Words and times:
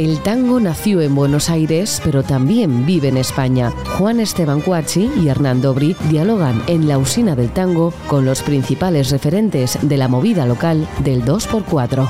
El 0.00 0.22
tango 0.22 0.60
nació 0.60 1.02
en 1.02 1.14
Buenos 1.14 1.50
Aires, 1.50 2.00
pero 2.02 2.22
también 2.22 2.86
vive 2.86 3.08
en 3.08 3.18
España. 3.18 3.70
Juan 3.98 4.18
Esteban 4.18 4.62
Cuachi 4.62 5.10
y 5.22 5.28
Hernán 5.28 5.60
Dobri 5.60 5.94
dialogan 6.08 6.62
en 6.68 6.88
la 6.88 6.96
usina 6.96 7.36
del 7.36 7.50
tango 7.50 7.92
con 8.08 8.24
los 8.24 8.40
principales 8.40 9.10
referentes 9.10 9.78
de 9.82 9.98
la 9.98 10.08
movida 10.08 10.46
local 10.46 10.88
del 11.04 11.22
2x4. 11.22 12.08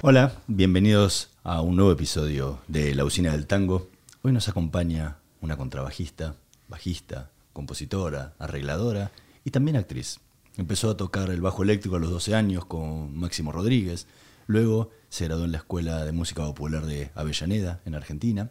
Hola, 0.00 0.32
bienvenidos 0.46 1.30
a 1.42 1.60
un 1.60 1.74
nuevo 1.74 1.90
episodio 1.90 2.60
de 2.68 2.94
La 2.94 3.04
Usina 3.04 3.32
del 3.32 3.48
Tango. 3.48 3.88
Hoy 4.22 4.30
nos 4.30 4.48
acompaña 4.48 5.16
una 5.40 5.56
contrabajista, 5.56 6.36
bajista, 6.68 7.30
compositora, 7.52 8.34
arregladora 8.38 9.12
y 9.44 9.50
también 9.50 9.76
actriz. 9.76 10.20
Empezó 10.56 10.90
a 10.90 10.96
tocar 10.96 11.30
el 11.30 11.40
bajo 11.40 11.62
eléctrico 11.62 11.96
a 11.96 11.98
los 11.98 12.10
12 12.10 12.34
años 12.34 12.64
con 12.64 13.16
Máximo 13.16 13.52
Rodríguez, 13.52 14.06
luego 14.46 14.90
se 15.08 15.26
graduó 15.26 15.44
en 15.44 15.52
la 15.52 15.58
Escuela 15.58 16.04
de 16.04 16.12
Música 16.12 16.42
Popular 16.44 16.86
de 16.86 17.10
Avellaneda, 17.14 17.80
en 17.84 17.94
Argentina, 17.94 18.50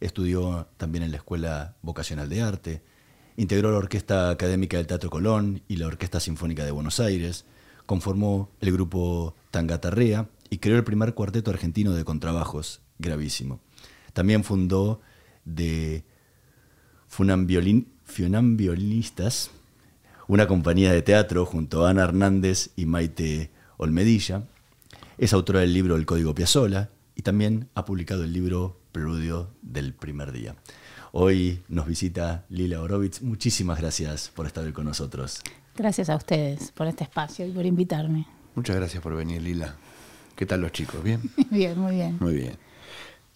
estudió 0.00 0.68
también 0.76 1.04
en 1.04 1.10
la 1.10 1.18
Escuela 1.18 1.76
Vocacional 1.82 2.28
de 2.28 2.42
Arte, 2.42 2.82
integró 3.36 3.70
la 3.72 3.78
Orquesta 3.78 4.30
Académica 4.30 4.76
del 4.76 4.86
Teatro 4.86 5.10
Colón 5.10 5.62
y 5.68 5.76
la 5.76 5.86
Orquesta 5.86 6.20
Sinfónica 6.20 6.64
de 6.64 6.70
Buenos 6.70 7.00
Aires, 7.00 7.44
conformó 7.86 8.50
el 8.60 8.72
grupo 8.72 9.34
Tangatarrea 9.50 10.28
y 10.50 10.58
creó 10.58 10.76
el 10.76 10.84
primer 10.84 11.14
cuarteto 11.14 11.50
argentino 11.50 11.92
de 11.92 12.04
contrabajos, 12.04 12.80
gravísimo. 12.98 13.60
También 14.12 14.44
fundó 14.44 15.00
de 15.54 16.04
Funambiolinistas, 17.08 19.50
una 20.28 20.46
compañía 20.46 20.92
de 20.92 21.02
teatro 21.02 21.44
junto 21.44 21.84
a 21.84 21.90
Ana 21.90 22.04
Hernández 22.04 22.70
y 22.76 22.86
Maite 22.86 23.50
Olmedilla. 23.76 24.44
Es 25.18 25.32
autora 25.32 25.60
del 25.60 25.74
libro 25.74 25.96
El 25.96 26.06
Código 26.06 26.34
Piazzola 26.34 26.90
y 27.14 27.22
también 27.22 27.68
ha 27.74 27.84
publicado 27.84 28.24
el 28.24 28.32
libro 28.32 28.80
Preludio 28.92 29.50
del 29.62 29.92
primer 29.92 30.32
día. 30.32 30.54
Hoy 31.12 31.62
nos 31.68 31.86
visita 31.86 32.44
Lila 32.48 32.80
Orovitz. 32.80 33.22
Muchísimas 33.22 33.80
gracias 33.80 34.30
por 34.34 34.46
estar 34.46 34.64
hoy 34.64 34.72
con 34.72 34.84
nosotros. 34.84 35.40
Gracias 35.76 36.08
a 36.08 36.16
ustedes 36.16 36.72
por 36.72 36.86
este 36.86 37.04
espacio 37.04 37.46
y 37.46 37.50
por 37.50 37.66
invitarme. 37.66 38.26
Muchas 38.54 38.76
gracias 38.76 39.02
por 39.02 39.16
venir, 39.16 39.42
Lila. 39.42 39.74
¿Qué 40.36 40.46
tal 40.46 40.60
los 40.60 40.72
chicos? 40.72 41.02
¿Bien? 41.02 41.20
bien, 41.50 41.78
muy 41.78 41.96
bien. 41.96 42.16
Muy 42.20 42.34
bien. 42.34 42.56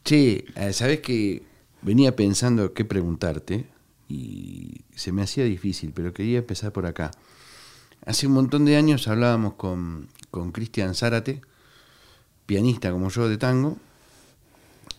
Che, 0.05 0.45
eh, 0.55 0.73
¿sabés 0.73 1.01
que 1.01 1.43
venía 1.85 2.17
pensando 2.17 2.75
qué 2.75 2.85
preguntarte 2.85 3.67
y 4.09 4.83
se 4.95 5.13
me 5.13 5.23
hacía 5.23 5.45
difícil, 5.45 5.93
pero 5.95 6.13
quería 6.13 6.39
empezar 6.39 6.73
por 6.73 6.87
acá. 6.87 7.13
Hace 8.05 8.27
un 8.27 8.33
montón 8.35 8.65
de 8.65 8.77
años 8.77 9.07
hablábamos 9.07 9.55
con 9.55 10.09
Cristian 10.53 10.95
Zárate, 10.95 11.41
pianista 12.47 12.91
como 12.91 13.09
yo 13.09 13.29
de 13.29 13.39
tango, 13.39 13.79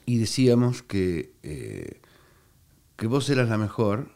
y 0.05 0.17
decíamos 0.17 0.83
que, 0.83 1.33
eh, 1.43 1.99
que 2.95 3.07
vos 3.07 3.29
eras 3.29 3.49
la 3.49 3.57
mejor 3.57 4.09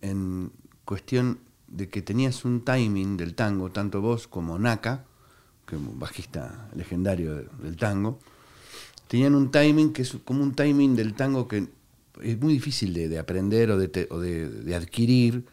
en 0.00 0.52
cuestión 0.84 1.40
de 1.68 1.88
que 1.88 2.02
tenías 2.02 2.44
un 2.44 2.64
timing 2.64 3.16
del 3.16 3.34
tango, 3.34 3.70
tanto 3.70 4.00
vos 4.00 4.28
como 4.28 4.58
Naka, 4.58 5.04
que 5.66 5.76
bajista 5.78 6.70
legendario 6.74 7.34
del 7.34 7.76
tango, 7.76 8.18
tenían 9.08 9.34
un 9.34 9.50
timing 9.50 9.92
que 9.92 10.02
es 10.02 10.16
como 10.24 10.42
un 10.42 10.54
timing 10.54 10.96
del 10.96 11.14
tango 11.14 11.48
que 11.48 11.68
es 12.22 12.40
muy 12.40 12.54
difícil 12.54 12.94
de, 12.94 13.18
aprender 13.18 13.70
o, 13.70 13.78
de, 13.78 14.74
adquirir 14.74 15.44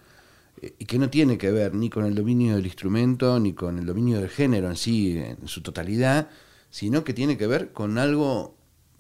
eh, 0.62 0.76
y 0.80 0.86
que 0.86 0.98
no 0.98 1.10
tiene 1.10 1.38
que 1.38 1.52
ver 1.52 1.74
ni 1.74 1.90
con 1.90 2.06
el 2.06 2.16
dominio 2.16 2.56
del 2.56 2.66
instrumento 2.66 3.40
ni 3.40 3.54
con 3.54 3.78
el 3.78 3.86
dominio 3.86 4.20
del 4.20 4.30
género 4.30 4.70
en 4.70 4.76
sí, 4.76 5.18
en 5.18 5.48
su 5.48 5.62
totalidad, 5.62 6.30
sino 6.70 7.04
que 7.04 7.14
tiene 7.14 7.38
que 7.38 7.48
ver 7.48 7.72
con 7.74 7.98
algo 7.98 8.56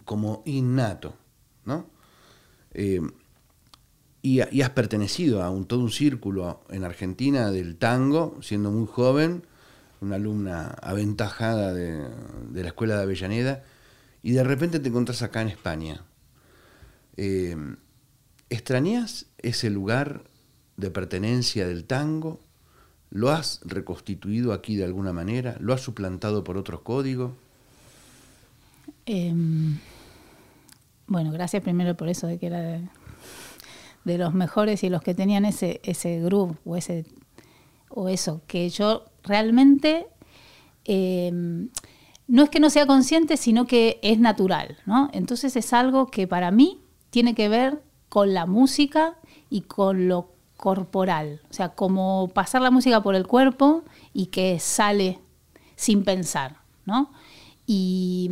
como 0.05 0.43
innato, 0.45 1.15
¿no? 1.65 1.87
Eh, 2.73 3.01
y, 4.21 4.39
has 4.39 4.69
pertenecido 4.69 5.43
a 5.43 5.49
un, 5.49 5.65
todo 5.65 5.81
un 5.81 5.91
círculo 5.91 6.63
en 6.69 6.85
Argentina 6.85 7.51
del 7.51 7.75
tango, 7.75 8.37
siendo 8.41 8.71
muy 8.71 8.87
joven, 8.87 9.43
una 9.99 10.15
alumna 10.15 10.69
aventajada 10.81 11.73
de, 11.73 12.07
la 12.53 12.67
escuela 12.67 12.95
de 12.95 13.03
Avellaneda, 13.03 13.63
y 14.23 14.31
de 14.31 14.43
repente 14.43 14.79
te 14.79 14.89
encontrás 14.89 15.21
acá 15.21 15.41
en 15.41 15.49
España. 15.49 16.01
Eh, 17.17 17.55
¿Extrañas 18.49 19.27
ese 19.37 19.69
lugar 19.69 20.23
de 20.77 20.89
pertenencia 20.89 21.67
del 21.67 21.85
tango? 21.85 22.39
¿Lo 23.11 23.29
has 23.29 23.59
reconstituido 23.65 24.53
aquí 24.53 24.75
de 24.75 24.85
alguna 24.85 25.13
manera? 25.13 25.57
¿Lo 25.59 25.73
has 25.73 25.81
suplantado 25.81 26.43
por 26.43 26.57
otro 26.57 26.83
código? 26.83 27.35
Em, 29.05 29.77
bueno, 31.07 31.31
gracias 31.31 31.61
primero 31.61 31.95
por 31.95 32.07
eso 32.07 32.25
de 32.25 32.39
que 32.39 32.47
era 32.47 32.61
de, 34.05 34.17
los 34.17 34.33
mejores 34.33 34.83
y 34.83 34.89
los 34.89 35.01
que 35.01 35.13
tenían 35.13 35.45
ese, 35.45 35.81
ese 35.83 36.21
groove 36.21 36.55
o 36.65 36.77
ese 36.77 37.05
o 37.95 38.09
eso, 38.09 38.41
que 38.47 38.69
yo 38.69 39.05
realmente 39.23 40.07
em, 40.85 41.69
no 42.33 42.41
es 42.41 42.49
que 42.49 42.59
no 42.59 42.71
sea 42.71 42.87
consciente, 42.87 43.37
sino 43.37 43.67
que 43.67 43.99
es 44.01 44.17
natural, 44.17 44.77
¿no? 44.87 45.07
Entonces 45.13 45.55
es 45.55 45.71
algo 45.71 46.07
que 46.07 46.25
para 46.27 46.49
mí 46.49 46.79
tiene 47.11 47.35
que 47.35 47.47
ver 47.47 47.83
con 48.09 48.33
la 48.33 48.47
música 48.47 49.17
y 49.51 49.61
con 49.61 50.07
lo 50.07 50.31
corporal, 50.57 51.41
o 51.51 51.53
sea, 51.53 51.75
como 51.75 52.31
pasar 52.33 52.63
la 52.63 52.71
música 52.71 53.03
por 53.03 53.13
el 53.13 53.27
cuerpo 53.27 53.83
y 54.13 54.27
que 54.27 54.57
sale 54.59 55.19
sin 55.75 56.03
pensar, 56.03 56.55
¿no? 56.85 57.11
Y, 57.67 58.31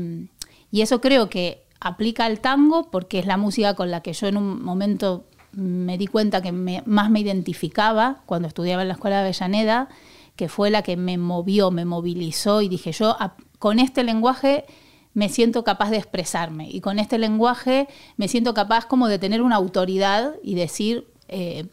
y 0.71 0.81
eso 0.81 0.99
creo 0.99 1.29
que 1.29 1.67
aplica 1.79 2.25
al 2.25 2.39
tango 2.39 2.89
porque 2.89 3.19
es 3.19 3.27
la 3.27 3.37
música 3.37 3.75
con 3.75 3.91
la 3.91 4.01
que 4.01 4.13
yo 4.13 4.25
en 4.25 4.37
un 4.37 4.63
momento 4.63 5.25
me 5.51 5.99
di 5.99 6.07
cuenta 6.07 6.41
que 6.41 6.51
más 6.51 7.11
me 7.11 7.19
identificaba 7.19 8.23
cuando 8.25 8.47
estudiaba 8.47 8.81
en 8.81 8.87
la 8.87 8.95
escuela 8.95 9.17
de 9.17 9.25
Avellaneda, 9.25 9.89
que 10.35 10.49
fue 10.49 10.71
la 10.71 10.81
que 10.81 10.97
me 10.97 11.19
movió, 11.19 11.69
me 11.69 11.85
movilizó 11.85 12.63
y 12.63 12.67
dije 12.67 12.93
yo 12.93 13.15
con 13.61 13.77
este 13.77 14.03
lenguaje 14.03 14.65
me 15.13 15.29
siento 15.29 15.63
capaz 15.63 15.91
de 15.91 15.97
expresarme 15.97 16.67
y 16.67 16.81
con 16.81 16.97
este 16.97 17.19
lenguaje 17.19 17.87
me 18.17 18.27
siento 18.27 18.55
capaz 18.55 18.87
como 18.87 19.07
de 19.07 19.19
tener 19.19 19.43
una 19.43 19.57
autoridad 19.57 20.33
y 20.41 20.55
decir, 20.55 21.05
eh, 21.27 21.67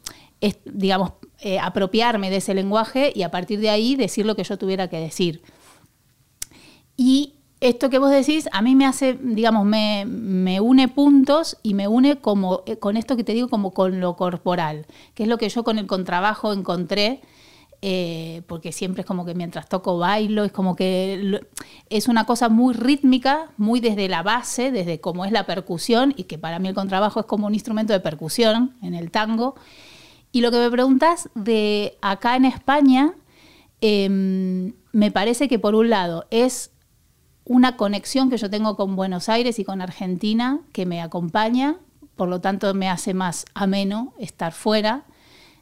digamos, 0.67 1.13
eh, 1.41 1.59
apropiarme 1.59 2.29
de 2.29 2.37
ese 2.37 2.53
lenguaje 2.53 3.11
y 3.15 3.23
a 3.23 3.31
partir 3.31 3.59
de 3.61 3.71
ahí 3.71 3.97
decir 3.97 4.27
lo 4.27 4.37
que 4.37 4.45
yo 4.45 4.59
tuviera 4.59 4.89
que 4.89 5.01
decir. 5.01 5.41
Y 6.95 7.37
esto 7.61 7.89
que 7.89 7.99
vos 7.99 8.11
decís 8.11 8.51
a 8.53 8.61
mí 8.61 8.75
me 8.75 8.85
hace, 8.85 9.19
digamos, 9.23 9.65
me, 9.65 10.61
une 10.61 10.89
puntos 10.89 11.57
y 11.63 11.73
me 11.73 11.89
une 11.89 12.17
como 12.17 12.65
eh, 12.67 12.77
con 12.77 12.99
esto 12.99 13.17
que 13.17 13.25
te 13.25 13.33
digo 13.33 13.49
como 13.49 13.73
con 13.73 13.99
lo 13.99 14.15
corporal, 14.15 14.85
que 15.15 15.23
es 15.23 15.29
lo 15.31 15.39
que 15.39 15.49
yo 15.49 15.65
con 15.65 15.79
el 15.79 15.87
contrabajo 15.87 16.53
encontré, 16.53 17.23
eh, 17.81 18.43
porque 18.49 18.73
siempre 18.73 19.03
es 19.03 19.07
como 19.07 19.25
que 19.25 19.35
mientras 19.35 19.69
toco 19.69 19.99
bailo, 19.99 20.43
es 20.43 20.51
como 20.51 20.75
que 20.75 21.41
es 21.91 22.09
una 22.09 22.25
cosa 22.25 22.49
muy 22.49 22.75
rítmica, 22.75 23.53
muy 23.57 23.79
desde 23.79 24.09
la 24.09 24.23
base, 24.23 24.73
desde 24.73 25.01
cómo 25.01 25.25
es 25.25 25.31
la 25.31 25.47
percusión, 25.47 26.13
y 26.17 26.25
que 26.25 26.39
para 26.39 26.59
mí 26.59 26.69
el 26.69 26.75
contrabajo 26.75 27.21
es 27.21 27.27
como 27.27 27.47
un 27.47 27.55
instrumento 27.55 27.93
de 27.93 28.01
percusión 28.01 28.75
en 28.83 28.95
el 28.95 29.13
tango. 29.13 29.55
Y 30.33 30.41
lo 30.41 30.51
que 30.51 30.59
me 30.59 30.71
preguntas 30.71 31.31
de 31.35 31.97
acá 32.03 32.35
en 32.37 32.47
España, 32.47 33.15
em, 33.81 34.75
me 34.93 35.13
parece 35.13 35.49
que 35.49 35.59
por 35.61 35.75
un 35.77 35.89
lado 35.91 36.27
es 36.31 36.73
una 37.45 37.77
conexión 37.77 38.29
que 38.29 38.37
yo 38.39 38.51
tengo 38.51 38.77
con 38.77 38.97
Buenos 38.97 39.29
Aires 39.29 39.59
y 39.59 39.65
con 39.65 39.81
Argentina 39.81 40.61
que 40.73 40.85
me 40.85 41.01
acompaña, 41.01 41.77
por 42.17 42.29
lo 42.29 42.41
tanto 42.41 42.75
me 42.75 42.91
hace 42.91 43.15
más 43.15 43.47
ameno 43.55 44.13
estar 44.19 44.53
fuera. 44.53 45.05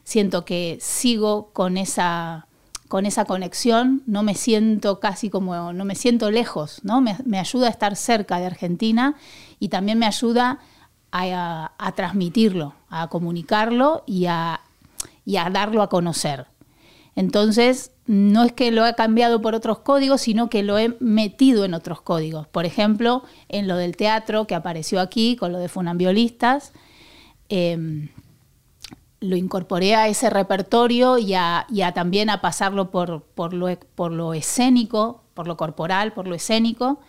Siento 0.07 0.45
que 0.45 0.77
sigo 0.79 1.49
con 1.51 1.75
esa, 1.75 2.47
con 2.87 3.05
esa 3.05 3.25
conexión, 3.25 4.03
no 4.05 4.23
me 4.23 4.35
siento 4.35 5.01
casi 5.01 5.29
como, 5.29 5.73
no 5.73 5.83
me 5.83 5.95
siento 5.95 6.31
lejos, 6.31 6.79
¿no? 6.83 7.01
Me, 7.01 7.37
ayuda 7.37 7.67
a 7.67 7.69
estar 7.69 7.97
cerca 7.97 8.39
de 8.39 8.45
Argentina 8.45 9.15
y 9.59 9.67
también 9.67 9.99
me 9.99 10.05
ayuda 10.05 10.59
a, 11.11 11.93
transmitirlo, 11.97 12.73
a 12.89 13.09
comunicarlo 13.09 14.05
y 14.05 14.27
a, 14.27 14.61
y 15.25 15.35
a 15.35 15.49
darlo 15.49 15.81
a 15.81 15.89
conocer. 15.89 16.45
Entonces, 17.17 17.91
no 18.05 18.45
es 18.45 18.53
que 18.53 18.71
lo 18.71 18.87
he 18.87 18.95
cambiado 18.95 19.41
por 19.41 19.55
otros 19.55 19.79
códigos, 19.79 20.21
sino 20.21 20.49
que 20.49 20.63
lo 20.63 20.77
he 20.77 20.95
metido 21.01 21.65
en 21.65 21.73
otros 21.73 21.99
códigos. 21.99 22.47
Por 22.47 22.63
ejemplo, 22.63 23.23
en 23.49 23.67
lo 23.67 23.75
del 23.75 23.97
teatro 23.97 24.47
que 24.47 24.55
apareció 24.55 25.01
aquí 25.01 25.35
con 25.35 25.51
lo 25.51 25.59
de 25.59 25.67
funambiolistas, 25.67 26.71
em, 27.49 28.07
lo 29.19 29.35
incorporé 29.35 29.95
a 29.95 30.07
ese 30.07 30.29
repertorio 30.29 31.17
y 31.17 31.33
a, 31.33 31.65
también 31.93 32.29
a 32.29 32.41
pasarlo 32.41 32.91
por, 32.91 33.23
por, 33.23 33.53
lo, 33.53 33.67
por, 33.95 34.11
lo, 34.11 34.33
escénico, 34.33 35.23
por 35.33 35.47
lo 35.47 35.57
corporal, 35.57 36.13
por 36.13 36.27
lo 36.27 36.35
escénico, 36.35 36.99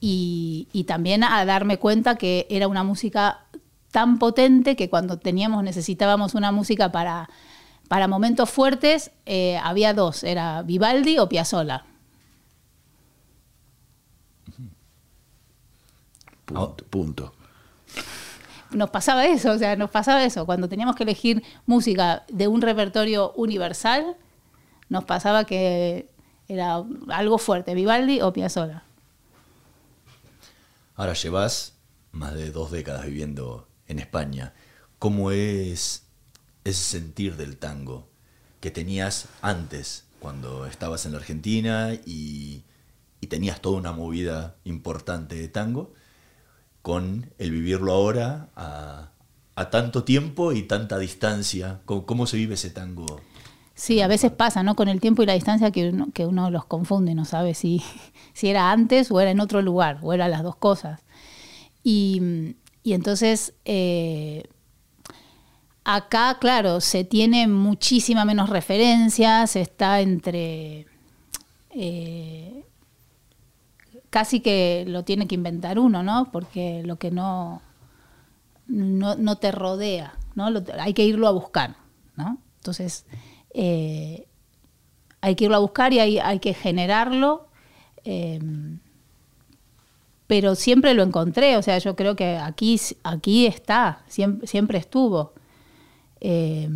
y, 0.00 0.84
también 0.86 1.24
a 1.24 1.44
darme 1.44 1.78
cuenta 1.78 2.16
que 2.16 2.46
era 2.50 2.68
una 2.68 2.82
música 2.82 3.44
tan 3.90 4.18
potente 4.18 4.76
que 4.76 4.88
cuando 4.88 5.18
teníamos, 5.18 5.62
necesitábamos 5.62 6.34
una 6.34 6.52
música 6.52 6.92
para, 6.92 7.28
para 7.88 8.08
momentos 8.08 8.48
fuertes, 8.48 9.10
eh, 9.26 9.58
había 9.62 9.92
dos, 9.92 10.24
era 10.24 10.62
Vivaldi 10.62 11.18
o 11.18 11.28
Piazzolla. 11.28 11.84
Punto. 16.90 17.32
Nos 18.72 18.90
pasaba 18.90 19.26
eso, 19.26 19.52
o 19.52 19.58
sea, 19.58 19.76
nos 19.76 19.90
pasaba 19.90 20.24
eso. 20.24 20.46
Cuando 20.46 20.68
teníamos 20.68 20.94
que 20.96 21.02
elegir 21.02 21.42
música 21.66 22.24
de 22.28 22.48
un 22.48 22.62
repertorio 22.62 23.32
universal, 23.32 24.16
nos 24.88 25.04
pasaba 25.04 25.44
que 25.44 26.08
era 26.48 26.82
algo 27.08 27.38
fuerte, 27.38 27.74
Vivaldi 27.74 28.20
o 28.20 28.32
Piazzolla. 28.32 28.82
Ahora 30.96 31.14
llevas 31.14 31.74
más 32.12 32.34
de 32.34 32.50
dos 32.50 32.70
décadas 32.70 33.06
viviendo 33.06 33.68
en 33.86 33.98
España. 33.98 34.52
¿Cómo 34.98 35.30
es 35.30 36.04
ese 36.64 36.98
sentir 36.98 37.36
del 37.36 37.56
tango 37.56 38.08
que 38.60 38.70
tenías 38.70 39.28
antes, 39.40 40.04
cuando 40.18 40.66
estabas 40.66 41.06
en 41.06 41.12
la 41.12 41.18
Argentina 41.18 41.94
y, 42.04 42.64
y 43.20 43.26
tenías 43.28 43.60
toda 43.60 43.78
una 43.78 43.92
movida 43.92 44.56
importante 44.64 45.36
de 45.36 45.48
tango, 45.48 45.94
con 46.82 47.30
el 47.38 47.50
vivirlo 47.50 47.92
ahora 47.92 48.48
a, 48.56 49.06
tanto 49.70 50.04
tiempo 50.04 50.52
y 50.52 50.62
tanta 50.62 50.98
distancia? 50.98 51.80
¿Cómo, 51.84 52.06
¿Cómo, 52.06 52.26
se 52.26 52.38
vive 52.38 52.54
ese 52.54 52.70
tango? 52.70 53.20
Sí, 53.74 54.00
a 54.00 54.08
veces 54.08 54.32
pasa, 54.32 54.62
¿no? 54.62 54.74
Con 54.76 54.88
el 54.88 55.00
tiempo 55.00 55.22
y 55.22 55.26
la 55.26 55.34
distancia 55.34 55.70
que 55.70 55.90
uno, 55.90 56.08
que 56.12 56.26
uno 56.26 56.50
los 56.50 56.64
confunde 56.64 57.14
no 57.14 57.24
sabe 57.24 57.54
si, 57.54 57.82
si 58.32 58.48
era 58.48 58.72
antes 58.72 59.10
o 59.10 59.20
era 59.20 59.30
en 59.30 59.40
otro 59.40 59.62
lugar, 59.62 59.98
o 60.02 60.12
era 60.12 60.28
las 60.28 60.42
dos 60.42 60.56
cosas. 60.56 61.00
Y, 61.82 62.56
y 62.82 62.92
entonces, 62.92 63.54
eh, 63.64 64.44
acá, 65.84 66.38
claro, 66.40 66.80
se 66.80 67.04
tiene 67.04 67.48
muchísima 67.48 68.24
menos 68.24 68.50
referencias, 68.50 69.56
está 69.56 70.00
entre... 70.00 70.86
Eh, 71.70 72.64
casi 74.10 74.40
que 74.40 74.84
lo 74.86 75.04
tiene 75.04 75.26
que 75.26 75.34
inventar 75.34 75.78
uno, 75.78 76.02
¿no? 76.02 76.30
Porque 76.32 76.82
lo 76.84 76.96
que 76.96 77.10
no, 77.10 77.62
no, 78.66 79.14
no 79.14 79.36
te 79.36 79.52
rodea, 79.52 80.14
¿no? 80.34 80.48
Hay 80.78 80.94
que 80.94 81.04
irlo 81.04 81.28
a 81.28 81.32
buscar, 81.32 81.76
¿no? 82.16 82.38
Entonces, 82.56 83.06
eh, 83.54 84.26
hay 85.20 85.34
que 85.34 85.44
irlo 85.44 85.56
a 85.56 85.60
buscar 85.60 85.92
y 85.92 86.00
hay, 86.00 86.18
hay 86.18 86.40
que 86.40 86.54
generarlo. 86.54 87.48
Eh, 88.04 88.40
pero 90.26 90.54
siempre 90.54 90.94
lo 90.94 91.02
encontré, 91.02 91.56
o 91.56 91.62
sea, 91.62 91.78
yo 91.78 91.96
creo 91.96 92.14
que 92.14 92.36
aquí, 92.36 92.80
aquí 93.02 93.46
está, 93.46 94.04
siempre, 94.06 94.46
siempre 94.46 94.78
estuvo. 94.78 95.32
Eh, 96.20 96.68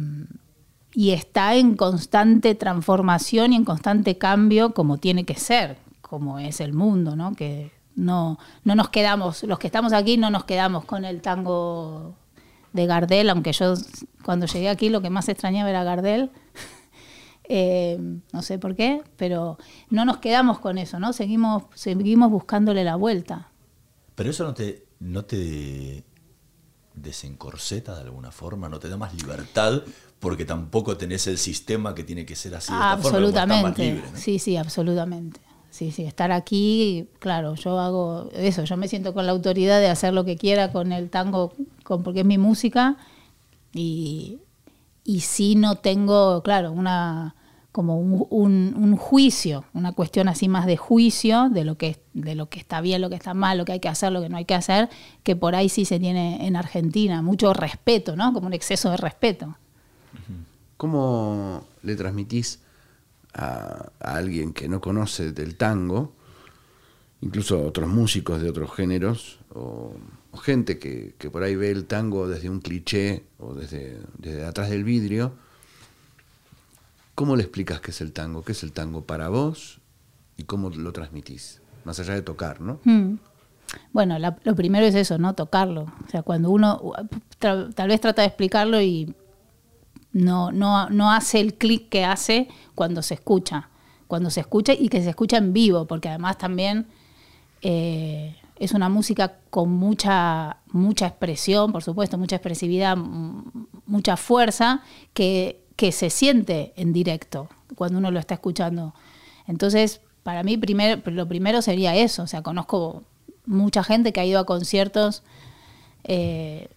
y 0.93 1.11
está 1.11 1.55
en 1.55 1.77
constante 1.77 2.57
transformación 2.57 3.53
y 3.53 3.57
en 3.57 3.65
constante 3.65 4.19
cambio 4.19 4.75
como 4.75 4.99
tiene 4.99 5.25
que 5.25 5.37
ser, 5.37 5.77
como 6.15 6.39
es 6.39 6.61
el 6.61 6.73
mundo, 6.73 7.17
¿no? 7.17 7.35
Que 7.35 7.73
no, 7.97 8.39
no 8.63 8.77
nos 8.77 8.89
quedamos, 8.89 9.43
los 9.43 9.59
que 9.59 9.67
estamos 9.67 9.93
aquí 9.93 10.17
no 10.17 10.31
nos 10.31 10.45
quedamos 10.45 10.85
con 10.85 11.05
el 11.05 11.21
tango 11.21 12.15
de 12.73 12.87
Gardel, 12.87 13.31
aunque 13.31 13.53
yo 13.53 13.75
cuando 14.25 14.47
llegué 14.47 14.69
aquí 14.69 14.91
lo 14.91 15.03
que 15.03 15.11
más 15.11 15.29
extrañaba 15.29 15.71
era 15.71 15.85
Gardel. 15.85 16.31
Eh, 17.47 17.99
no 18.33 18.41
sé 18.41 18.59
por 18.59 18.75
qué, 18.75 19.03
pero 19.19 19.59
no 19.91 20.07
nos 20.07 20.17
quedamos 20.17 20.61
con 20.61 20.79
eso, 20.79 20.99
¿no? 20.99 21.13
Seguimos, 21.13 21.65
seguimos 21.75 22.31
buscándole 22.31 22.85
la 22.85 22.97
vuelta. 22.97 23.51
Pero 24.15 24.31
eso 24.31 24.45
no 24.45 24.55
te, 24.55 24.87
no 24.99 25.27
te 25.27 26.07
desencorseta 26.95 27.97
de 27.97 28.01
alguna 28.01 28.31
forma, 28.31 28.71
no 28.71 28.79
te 28.79 28.89
da 28.89 28.97
más 28.97 29.13
libertad 29.13 29.83
porque 30.21 30.47
tampoco 30.47 30.97
tenés 30.97 31.27
el 31.27 31.37
sistema 31.37 31.95
que 31.95 32.03
tiene 32.03 32.25
que 32.25 32.35
ser 32.35 32.55
así. 32.55 32.73
De 32.73 32.79
absolutamente. 32.79 33.61
Forma, 33.61 33.69
más 33.69 33.79
libre, 33.79 34.11
¿no? 34.11 34.19
Sí, 34.19 34.39
sí, 34.39 34.57
absolutamente. 34.57 35.43
Sí, 35.75 35.91
sí, 35.91 36.05
estar 36.05 36.31
aquí, 36.31 37.09
claro, 37.19 37.57
yo 37.57 37.81
hago 37.81 38.29
eso, 38.33 38.63
yo 38.63 38.77
me 38.77 38.87
siento 38.87 39.13
con 39.13 39.27
la 39.27 39.33
autoridad 39.33 39.81
de 39.81 39.89
hacer 39.89 40.15
lo 40.15 40.25
que 40.25 40.37
quiera 40.37 40.71
con 40.71 40.93
el 40.93 41.11
tango, 41.11 41.53
con, 41.83 42.05
porque 42.05 42.21
es 42.21 42.25
mi 42.25 42.39
música, 42.39 42.97
y, 43.73 44.39
y 45.03 45.19
sí 45.23 45.57
no 45.57 45.75
tengo, 45.75 46.45
claro, 46.45 46.71
una 46.71 47.35
como 47.73 47.99
un, 47.99 48.77
un, 48.77 48.97
juicio, 48.97 49.65
una 49.75 49.91
cuestión 49.91 50.29
así 50.29 50.49
más 50.49 50.67
de 50.67 50.77
juicio 50.77 51.49
de 51.51 51.65
lo 51.65 51.77
que 51.77 52.01
de 52.13 52.37
lo 52.37 52.49
que 52.49 52.61
está 52.61 52.81
bien, 52.81 53.01
lo 53.01 53.11
que 53.11 53.17
está 53.17 53.35
mal, 53.35 53.59
lo 53.59 53.65
que 53.65 53.73
hay 53.73 53.81
que 53.81 53.89
hacer, 53.89 54.13
lo 54.13 54.23
que 54.23 54.29
no 54.29 54.37
hay 54.37 54.45
que 54.45 54.55
hacer, 54.55 54.89
que 55.25 55.35
por 55.35 55.57
ahí 55.57 55.69
sí 55.69 55.85
se 55.85 55.99
tiene 55.99 56.47
en 56.47 56.55
Argentina, 56.55 57.21
mucho 57.21 57.53
respeto, 57.53 58.15
¿no? 58.15 58.33
Como 58.33 58.47
un 58.47 58.53
exceso 58.53 58.93
de 58.93 58.97
respeto. 58.97 59.57
¿Cómo 60.77 61.65
le 61.83 61.97
transmitís 61.97 62.61
a, 63.35 63.91
alguien 64.01 64.53
que 64.53 64.69
no 64.69 64.81
conoce 64.81 65.33
del 65.33 65.57
tango, 65.57 66.13
incluso 67.21 67.63
otros 67.63 67.89
músicos 67.89 68.41
de 68.41 68.49
otros 68.49 68.73
géneros, 68.73 69.39
o, 69.55 69.95
gente 70.41 70.79
que, 70.79 71.15
por 71.31 71.43
ahí 71.43 71.55
ve 71.55 71.71
el 71.71 71.85
tango 71.87 72.29
desde 72.29 72.51
un 72.51 72.61
cliché 72.61 73.25
o 73.39 73.55
desde, 73.55 74.01
desde 74.19 74.45
atrás 74.45 74.71
del 74.71 74.83
vidrio, 74.83 75.33
¿cómo 77.15 77.37
le 77.37 77.43
explicas 77.43 77.81
qué 77.81 77.93
es 77.93 78.01
el 78.01 78.13
tango? 78.13 78.45
¿Qué 78.45 78.53
es 78.53 78.63
el 78.65 78.73
tango 78.73 79.05
para 79.05 79.29
vos 79.29 79.81
y 80.37 80.43
cómo 80.43 80.71
lo 80.71 80.93
transmitís? 80.93 81.61
Más 81.85 82.01
allá 82.01 82.15
de 82.15 82.23
tocar, 82.23 82.61
¿no? 82.61 82.81
Mm. 82.85 83.15
Bueno, 83.93 84.19
la, 84.19 84.37
lo 84.45 84.55
primero 84.55 84.87
es 84.87 84.95
eso, 84.95 85.19
¿no? 85.19 85.35
Tocarlo. 85.35 85.83
O 85.83 86.11
sea, 86.11 86.23
cuando 86.23 86.51
uno 86.51 86.93
tal 87.39 87.89
vez 87.89 88.01
trata 88.01 88.23
de 88.23 88.29
explicarlo 88.29 88.81
y 88.81 89.15
no, 90.15 90.53
no, 90.53 90.89
no 90.89 91.13
hace 91.13 91.41
el 91.41 91.55
clic 91.55 91.91
que 91.91 92.05
hace 92.05 92.49
cuando 92.75 93.03
se 93.03 93.15
escucha. 93.15 93.69
Cuando 94.07 94.31
se 94.31 94.41
escucha 94.41 94.73
y 94.73 94.89
que 94.89 95.03
se 95.03 95.11
escucha 95.11 95.37
en 95.37 95.53
vivo, 95.53 95.87
porque 95.87 96.09
además 96.09 96.39
también 96.39 96.87
eh, 97.63 98.37
es 98.57 98.73
una 98.73 98.89
música 98.89 99.39
con 99.51 99.71
mucha, 99.71 100.59
mucha 100.69 101.09
expresión, 101.09 101.73
por 101.73 101.83
supuesto, 101.83 102.17
mucha 102.17 102.37
expresividad, 102.37 102.97
mucha 102.97 104.17
fuerza, 104.17 104.83
que, 105.13 105.65
que 105.75 105.91
se 105.91 106.11
siente 106.11 106.73
en 106.77 106.93
directo 106.93 107.49
cuando 107.75 107.99
uno 107.99 108.13
lo 108.13 108.21
está 108.21 108.35
escuchando. 108.35 108.95
Entonces, 109.49 110.01
para 110.23 110.45
mí 110.45 110.61
lo 111.07 111.29
primero 111.29 111.61
sería 111.61 111.97
eso, 111.97 112.23
o 112.23 112.27
sea, 112.29 112.43
conozco 112.43 113.03
mucha 113.47 113.83
gente 113.83 114.13
que 114.13 114.21
ha 114.21 114.25
ido 114.25 114.39
a 114.39 114.47
conciertos 114.47 115.25
eh, 116.05 116.69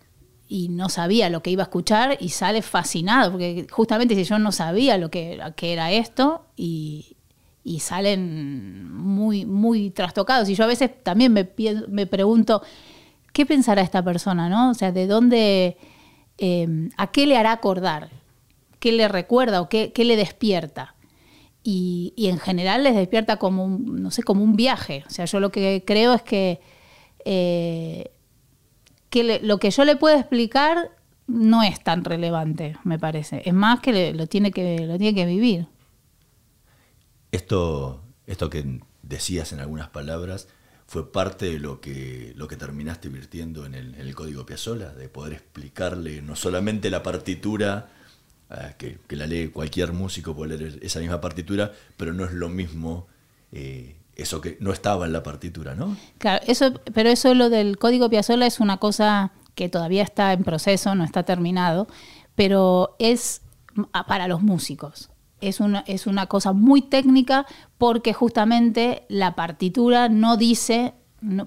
y 0.47 0.69
no 0.69 0.89
sabía 0.89 1.29
lo 1.29 1.41
que 1.41 1.51
iba 1.51 1.63
a 1.63 1.65
escuchar 1.65 2.17
y 2.19 2.29
sale 2.29 2.61
fascinado, 2.61 3.31
porque 3.31 3.67
justamente 3.69 4.15
si 4.15 4.23
yo 4.23 4.39
no 4.39 4.51
sabía 4.51 4.97
lo 4.97 5.11
que, 5.11 5.39
era 5.61 5.91
esto 5.91 6.45
y, 6.55 7.17
y, 7.63 7.79
salen 7.79 8.91
muy, 8.91 9.45
muy 9.45 9.89
trastocados. 9.91 10.47
Y 10.49 10.55
yo 10.55 10.63
a 10.63 10.67
veces 10.67 10.91
también 11.03 11.33
me, 11.33 11.49
me 11.89 12.05
pregunto, 12.05 12.61
¿qué 13.33 13.45
pensará 13.45 13.81
esta 13.81 14.03
persona? 14.03 14.49
¿no? 14.49 14.71
O 14.71 14.73
sea, 14.73 14.91
¿de 14.91 15.05
dónde, 15.05 15.77
eh, 16.37 16.89
a 16.97 17.11
qué 17.11 17.27
le 17.27 17.37
hará 17.37 17.51
acordar? 17.51 18.09
¿Qué 18.79 18.91
le 18.91 19.07
recuerda 19.07 19.61
o 19.61 19.69
qué, 19.69 19.91
qué 19.91 20.05
le 20.05 20.15
despierta? 20.15 20.95
Y, 21.63 22.13
y, 22.15 22.27
en 22.29 22.39
general 22.39 22.83
les 22.83 22.95
despierta 22.95 23.37
como 23.37 23.65
un, 23.65 24.01
no 24.01 24.11
sé, 24.11 24.23
como 24.23 24.43
un 24.43 24.55
viaje. 24.55 25.03
O 25.07 25.09
sea, 25.09 25.25
yo 25.25 25.41
lo 25.41 25.51
que 25.51 25.83
creo 25.85 26.13
es 26.13 26.21
que, 26.21 26.61
eh, 27.25 28.11
que 29.09 29.39
lo 29.41 29.57
que 29.57 29.71
yo 29.71 29.85
le 29.85 29.95
puedo 29.95 30.17
explicar 30.17 30.91
no 31.27 31.63
es 31.63 31.83
tan 31.83 32.03
relevante, 32.03 32.77
me 32.83 32.97
parece. 32.97 33.41
Es 33.45 33.53
más 33.53 33.79
que 33.81 34.13
lo, 34.13 34.27
tiene 34.27 34.51
que 34.51 34.85
lo 34.85 34.97
tiene 34.97 35.15
que 35.15 35.25
vivir. 35.25 35.67
Esto, 37.31 38.01
esto 38.25 38.49
que 38.49 38.81
decías 39.03 39.51
en 39.51 39.59
algunas 39.59 39.89
palabras 39.89 40.47
fue 40.87 41.11
parte 41.11 41.47
de 41.47 41.59
lo 41.59 41.81
que, 41.81 42.33
lo 42.35 42.47
que 42.47 42.55
terminaste 42.55 43.09
virtiendo 43.09 43.65
en 43.65 43.75
el, 43.75 43.95
el 43.95 44.15
código 44.15 44.45
Piazzolla, 44.45 44.93
de 44.93 45.09
poder 45.09 45.33
explicarle 45.33 46.21
no 46.21 46.35
solamente 46.37 46.89
la 46.89 47.03
partitura, 47.03 47.89
que, 48.77 48.97
que, 49.05 49.15
la 49.17 49.27
lee 49.27 49.49
cualquier 49.49 49.91
músico 49.91 50.33
puede 50.33 50.57
leer 50.57 50.79
esa 50.81 51.01
misma 51.01 51.19
partitura, 51.19 51.73
pero 51.97 52.13
no 52.13 52.23
es 52.23 52.31
lo 52.31 52.47
mismo 52.47 53.07
eh, 53.51 53.96
eso 54.17 54.41
que 54.41 54.57
no 54.59 54.73
estaba 54.73 55.05
en 55.05 55.13
la 55.13 55.23
partitura, 55.23 55.75
¿no? 55.75 55.95
Claro, 56.17 56.43
eso, 56.47 56.73
pero 56.93 57.09
eso 57.09 57.33
lo 57.33 57.49
del 57.49 57.77
código 57.77 58.09
Piazzolla 58.09 58.47
es 58.47 58.59
una 58.59 58.77
cosa 58.77 59.31
que 59.55 59.69
todavía 59.69 60.03
está 60.03 60.33
en 60.33 60.43
proceso, 60.43 60.95
no 60.95 61.03
está 61.03 61.23
terminado, 61.23 61.87
pero 62.35 62.95
es 62.99 63.41
para 64.07 64.27
los 64.27 64.41
músicos. 64.41 65.09
Es 65.39 65.59
una, 65.59 65.83
es 65.87 66.07
una 66.07 66.25
cosa 66.25 66.51
muy 66.51 66.81
técnica 66.81 67.45
porque 67.77 68.13
justamente 68.13 69.05
la 69.07 69.35
partitura 69.35 70.09
no 70.09 70.35
dice 70.35 70.93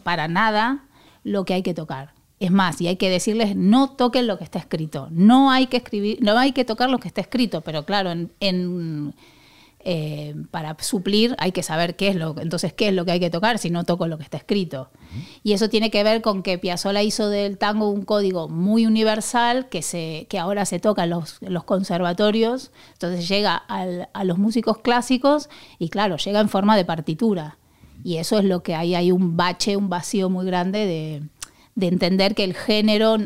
para 0.05 0.29
nada 0.29 0.85
lo 1.25 1.45
que 1.45 1.55
hay 1.55 1.63
que 1.63 1.75
tocar. 1.75 2.15
Es 2.39 2.51
más, 2.51 2.81
y 2.81 2.87
hay 2.87 2.97
que 2.97 3.11
decirles, 3.11 3.55
no 3.55 3.91
toquen 3.91 4.27
lo 4.27 4.39
que 4.39 4.45
está 4.45 4.59
escrito. 4.59 5.09
No 5.11 5.51
hay 5.51 5.67
que 5.67 5.77
escribir, 5.77 6.19
no 6.23 6.39
hay 6.39 6.53
que 6.53 6.65
tocar 6.65 6.89
lo 6.89 6.99
que 6.99 7.09
está 7.09 7.21
escrito, 7.21 7.61
pero 7.61 7.85
claro, 7.85 8.11
en, 8.11 8.33
en 8.41 9.15
eh, 9.85 10.35
para 10.51 10.77
suplir 10.81 11.35
hay 11.39 11.53
que 11.53 11.63
saber 11.63 11.97
qué 11.97 12.09
es 12.09 12.17
lo 12.17 12.35
entonces 12.39 12.73
qué 12.73 12.89
es 12.89 12.95
lo 12.95 13.05
que 13.05 13.13
hay 13.13 13.21
que 13.21 13.31
tocar 13.31 13.59
si 13.59 13.71
no 13.71 13.85
toco 13.85 14.07
lo 14.07 14.19
que 14.19 14.25
está 14.25 14.37
escrito. 14.37 14.91
Y 15.43 15.53
eso 15.53 15.69
tiene 15.69 15.91
que 15.91 16.05
ver 16.05 16.23
con 16.23 16.43
que 16.43 16.59
Piazzolla 16.59 17.03
hizo 17.03 17.31
del 17.31 17.59
tango 17.59 17.89
un 17.89 18.05
código 18.05 18.49
muy 18.49 18.87
universal 18.87 19.69
que 19.69 19.83
se 19.83 20.27
que 20.29 20.39
ahora 20.39 20.67
se 20.67 20.81
toca 20.81 21.05
en 21.05 21.11
los, 21.11 21.39
los 21.41 21.65
conservatorios 21.65 22.73
entonces 22.93 23.29
llega 23.29 23.57
a 23.57 24.25
los 24.25 24.39
músicos 24.39 24.79
clásicos 24.79 25.49
y 25.79 25.89
claro 25.89 26.17
llega 26.17 26.41
en 26.41 26.49
forma 26.49 26.77
de 26.77 26.85
partitura. 26.85 27.57
Y 28.03 28.17
eso 28.17 28.39
es 28.39 28.45
lo 28.45 28.63
que 28.63 28.75
hay 28.75 28.95
hay 28.95 29.13
un 29.13 29.37
bache 29.37 29.77
un 29.77 29.89
vacío 29.89 30.31
muy 30.31 30.47
grande 30.47 30.87
de, 30.87 31.23
de 31.75 31.87
entender 31.87 32.35
que 32.35 32.45
el 32.45 32.55
género 32.55 33.17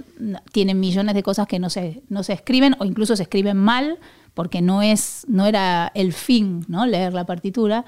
tiene 0.52 0.75
millones 0.75 1.14
de 1.14 1.23
cosas 1.23 1.46
que 1.46 1.58
no 1.58 1.70
se, 1.70 2.02
no 2.08 2.23
se 2.23 2.32
escriben 2.32 2.76
o 2.78 2.84
incluso 2.84 3.16
se 3.16 3.25
escriben 3.25 3.56
mal 3.56 3.99
porque 4.35 4.61
no, 4.61 4.83
es, 4.83 5.25
no 5.29 5.47
era 5.47 5.91
el 5.95 6.12
fin 6.12 6.64
¿no? 6.69 6.87
leer 6.87 7.14
la 7.14 7.25
partitura. 7.25 7.85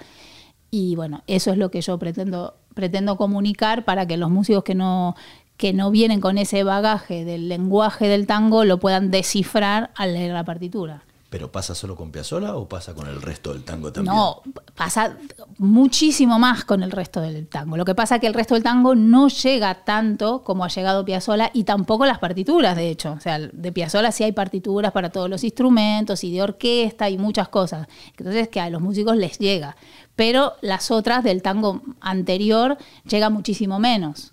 Y 0.71 0.97
bueno, 0.97 1.23
eso 1.27 1.51
es 1.51 1.59
lo 1.59 1.71
que 1.71 1.81
yo 1.81 1.99
pretendo, 1.99 2.55
pretendo 2.75 3.17
comunicar 3.17 3.85
para 3.85 4.07
que 4.07 4.17
los 4.17 4.31
músicos 4.31 4.65
que 4.65 4.75
no, 4.75 5.17
que 5.57 5.73
no 5.73 5.91
vienen 5.91 6.21
con 6.21 6.39
ese 6.39 6.63
bagaje 6.63 7.25
del 7.25 7.49
lenguaje 7.49 8.09
del 8.09 8.27
tango 8.27 8.65
lo 8.65 8.79
puedan 8.79 9.11
descifrar 9.11 9.91
al 9.97 10.15
leer 10.15 10.33
la 10.33 10.45
partitura. 10.45 11.03
¿Pero 11.37 11.53
pasa 11.53 11.75
solo 11.75 11.95
con 11.95 12.11
Piazzolla 12.11 12.57
o 12.57 12.67
pasa 12.67 12.95
con 12.95 13.07
el 13.09 13.21
resto 13.21 13.53
del 13.53 13.63
tango 13.63 13.93
también? 13.93 14.17
No, 14.17 14.41
pasa 14.75 15.19
muchísimo 15.59 16.39
más 16.39 16.65
con 16.65 16.83
el 16.83 16.91
resto 16.91 17.21
del 17.21 17.47
tango. 17.47 17.77
Lo 17.77 17.85
que 17.85 17.95
pasa 17.95 18.15
es 18.15 18.21
que 18.23 18.27
el 18.27 18.33
resto 18.33 18.55
del 18.55 18.63
tango 18.63 18.95
no 18.95 19.29
llega 19.29 19.85
tanto 19.85 20.43
como 20.43 20.65
ha 20.65 20.69
llegado 20.69 21.05
Piazzolla 21.05 21.51
y 21.53 21.65
tampoco 21.65 22.07
las 22.07 22.21
partituras, 22.21 22.75
de 22.75 22.89
hecho. 22.89 23.13
O 23.13 23.21
sea, 23.21 23.39
de 23.39 23.71
Piazzolla 23.71 24.13
sí 24.13 24.25
hay 24.25 24.33
partituras 24.33 24.93
para 24.93 25.11
todos 25.11 25.29
los 25.29 25.45
instrumentos 25.45 26.25
y 26.25 26.33
de 26.33 26.41
orquesta 26.41 27.11
y 27.11 27.19
muchas 27.19 27.49
cosas. 27.49 27.87
Entonces 28.17 28.49
que 28.49 28.61
a 28.61 28.71
los 28.71 28.81
músicos 28.81 29.15
les 29.19 29.39
llega. 29.39 29.77
Pero 30.15 30.55
las 30.63 30.91
otras 30.91 31.23
del 31.23 31.43
tango 31.43 31.83
anterior 32.01 32.79
llega 33.07 33.29
muchísimo 33.29 33.79
menos. 33.79 34.33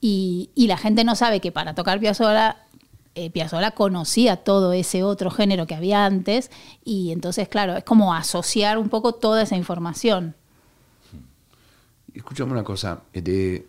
Y, 0.00 0.50
y 0.56 0.66
la 0.66 0.76
gente 0.76 1.04
no 1.04 1.14
sabe 1.14 1.38
que 1.38 1.52
para 1.52 1.76
tocar 1.76 2.00
Piazzolla 2.00 2.56
eh, 3.14 3.30
Piazzolla 3.30 3.72
conocía 3.72 4.36
todo 4.38 4.72
ese 4.72 5.02
otro 5.02 5.30
género 5.30 5.66
que 5.66 5.74
había 5.74 6.06
antes 6.06 6.50
y 6.84 7.12
entonces, 7.12 7.48
claro, 7.48 7.76
es 7.76 7.84
como 7.84 8.14
asociar 8.14 8.78
un 8.78 8.88
poco 8.88 9.14
toda 9.14 9.42
esa 9.42 9.56
información. 9.56 10.34
Escúchame 12.14 12.52
una 12.52 12.64
cosa, 12.64 13.02
de, 13.12 13.66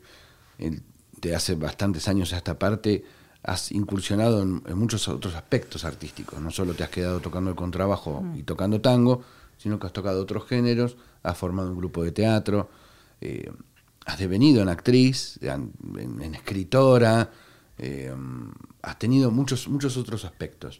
de 0.57 1.35
hace 1.35 1.55
bastantes 1.55 2.07
años 2.07 2.33
a 2.33 2.37
esta 2.37 2.57
parte 2.57 3.03
has 3.43 3.71
incursionado 3.73 4.41
en, 4.41 4.61
muchos 4.77 5.07
otros 5.09 5.35
aspectos 5.35 5.83
artísticos, 5.83 6.39
no 6.39 6.49
solo 6.49 6.73
te 6.73 6.83
has 6.83 6.89
quedado 6.89 7.19
tocando 7.19 7.49
el 7.49 7.55
contrabajo 7.55 8.23
y 8.35 8.43
tocando 8.43 8.79
tango, 8.79 9.21
sino 9.57 9.79
que 9.79 9.87
has 9.87 9.93
tocado 9.93 10.21
otros 10.21 10.45
géneros, 10.47 10.95
has 11.23 11.37
formado 11.37 11.69
un 11.69 11.77
grupo 11.77 12.03
de 12.03 12.11
teatro, 12.11 12.69
eh, 13.19 13.51
has 14.05 14.17
devenido 14.17 14.61
en 14.61 14.69
actriz, 14.69 15.39
en 15.41 16.35
escritora, 16.35 17.29
eh, 17.83 18.15
has 18.81 18.97
tenido 18.97 19.29
muchos, 19.29 19.67
muchos 19.67 19.97
otros 19.97 20.23
aspectos. 20.23 20.79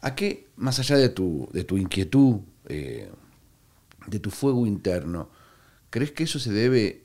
¿A 0.00 0.14
qué, 0.14 0.48
más 0.56 0.78
allá 0.78 0.96
de 0.96 1.08
tu, 1.08 1.48
de 1.52 1.64
tu 1.64 1.78
inquietud, 1.78 2.40
eh, 2.68 3.10
de 4.06 4.20
tu 4.20 4.30
fuego 4.30 4.66
interno, 4.66 5.30
crees 5.90 6.12
que 6.12 6.24
eso 6.24 6.38
se 6.38 6.52
debe 6.52 7.04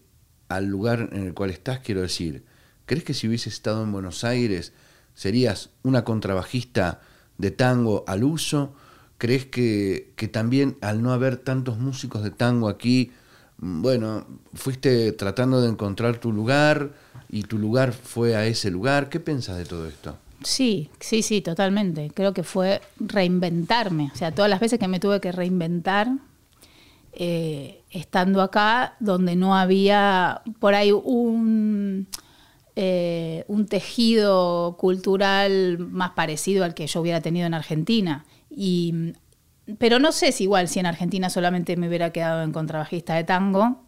al 0.49 0.65
lugar 0.65 1.09
en 1.13 1.23
el 1.23 1.33
cual 1.33 1.49
estás? 1.49 1.79
Quiero 1.79 2.01
decir, 2.01 2.43
¿crees 2.85 3.03
que 3.03 3.13
si 3.13 3.27
hubieses 3.27 3.53
estado 3.53 3.83
en 3.83 3.91
Buenos 3.93 4.25
Aires 4.25 4.73
serías 5.13 5.69
una 5.83 6.03
contrabajista 6.03 6.99
de 7.37 7.51
tango 7.51 8.03
al 8.05 8.23
uso? 8.23 8.75
¿Crees 9.17 9.45
que, 9.45 10.11
que 10.17 10.27
también 10.27 10.77
al 10.81 11.01
no 11.01 11.13
haber 11.13 11.37
tantos 11.37 11.79
músicos 11.79 12.21
de 12.21 12.31
tango 12.31 12.67
aquí, 12.67 13.11
bueno, 13.63 14.25
fuiste 14.53 15.11
tratando 15.13 15.61
de 15.61 15.69
encontrar 15.69 16.17
tu 16.17 16.31
lugar? 16.31 16.91
y 17.33 17.41
tu 17.43 17.57
lugar 17.57 17.93
fue 17.93 18.35
a 18.35 18.45
ese 18.45 18.69
lugar. 18.69 19.09
¿Qué 19.09 19.19
piensas 19.19 19.57
de 19.57 19.65
todo 19.65 19.87
esto? 19.87 20.15
Sí, 20.43 20.91
sí, 20.99 21.23
sí, 21.23 21.41
totalmente. 21.41 22.11
Creo 22.13 22.31
que 22.31 22.43
fue 22.43 22.79
reinventarme. 22.99 24.11
O 24.13 24.15
sea, 24.15 24.31
todas 24.31 24.51
las 24.51 24.59
veces 24.59 24.77
que 24.77 24.87
me 24.87 24.99
tuve 24.99 25.19
que 25.19 25.31
reinventar, 25.31 26.09
eh, 27.13 27.81
estando 27.89 28.43
acá, 28.43 28.95
donde 28.99 29.35
no 29.35 29.55
había 29.55 30.43
por 30.59 30.75
ahí 30.75 30.91
un, 30.91 32.05
eh, 32.75 33.45
un 33.47 33.65
tejido 33.65 34.77
cultural 34.77 35.79
más 35.79 36.11
parecido 36.11 36.63
al 36.63 36.75
que 36.75 36.85
yo 36.85 37.01
hubiera 37.01 37.21
tenido 37.21 37.47
en 37.47 37.55
Argentina. 37.55 38.25
Y, 38.51 39.13
pero 39.77 39.99
no 39.99 40.11
sé 40.11 40.31
si 40.31 40.43
igual 40.43 40.67
si 40.67 40.79
en 40.79 40.85
Argentina 40.85 41.29
solamente 41.29 41.77
me 41.77 41.87
hubiera 41.87 42.11
quedado 42.11 42.43
en 42.43 42.51
contrabajista 42.51 43.15
de 43.15 43.23
tango, 43.23 43.83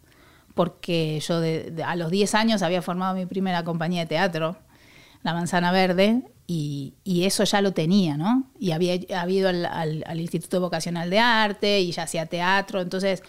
porque 0.53 1.19
yo 1.19 1.41
a 1.85 1.95
los 1.95 2.09
10 2.09 2.33
años 2.35 2.61
había 2.61 2.81
formado 2.81 3.15
mi 3.15 3.25
primera 3.25 3.63
compañía 3.63 4.01
de 4.01 4.07
teatro, 4.07 4.57
La 5.21 5.33
Manzana 5.33 5.71
Verde, 5.71 6.23
y, 6.47 6.93
eso 7.05 7.43
ya 7.43 7.61
lo 7.61 7.73
tenía, 7.73 8.17
¿no? 8.17 8.45
Y 8.59 8.71
había, 8.71 8.95
ido 8.95 9.49
al, 9.49 10.19
Instituto 10.19 10.61
Vocacional 10.61 11.09
de 11.09 11.19
Arte 11.19 11.79
y 11.79 11.91
ya 11.91 12.03
hacía 12.03 12.27
teatro, 12.27 12.81
entonces 12.81 13.23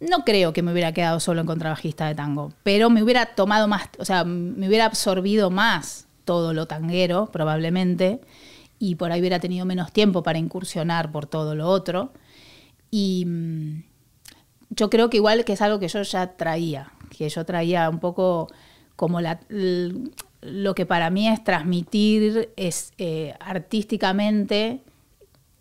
no 0.00 0.24
creo 0.24 0.52
que 0.52 0.62
me 0.62 0.72
hubiera 0.72 0.92
quedado 0.92 1.20
solo 1.20 1.42
en 1.42 1.46
contrabajista 1.46 2.06
de 2.06 2.14
tango, 2.14 2.52
pero 2.62 2.90
me 2.90 3.02
hubiera 3.02 3.34
tomado 3.34 3.68
más, 3.68 3.88
o 3.98 4.04
sea, 4.04 4.24
me 4.24 4.66
hubiera 4.66 4.86
absorbido 4.86 5.50
más 5.50 6.06
todo 6.24 6.54
lo 6.54 6.66
tanguero, 6.66 7.26
probablemente, 7.32 8.20
y 8.78 8.94
por 8.94 9.12
ahí 9.12 9.20
hubiera 9.20 9.40
tenido 9.40 9.66
menos 9.66 9.92
tiempo 9.92 10.22
para 10.22 10.38
incursionar 10.38 11.10
por 11.10 11.26
todo 11.26 11.54
lo 11.54 11.68
otro. 11.68 12.12
Y 12.90 13.24
mm, 13.26 13.82
yo 14.70 14.90
creo 14.90 15.10
que 15.10 15.16
igual 15.16 15.44
que 15.44 15.54
es 15.54 15.62
algo 15.62 15.78
que 15.78 15.88
yo 15.88 16.02
ya 16.02 16.36
traía, 16.36 16.92
que 17.16 17.28
yo 17.28 17.44
traía 17.44 17.88
un 17.88 17.98
poco 17.98 18.48
como 18.96 19.20
la, 19.20 19.40
lo 20.40 20.74
que 20.74 20.86
para 20.86 21.10
mí 21.10 21.28
es 21.28 21.42
transmitir 21.42 22.50
es 22.56 22.92
eh, 22.98 23.34
artísticamente 23.40 24.80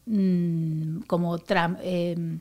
mm, 0.06 1.02
como 1.08 1.38
em, 1.82 2.40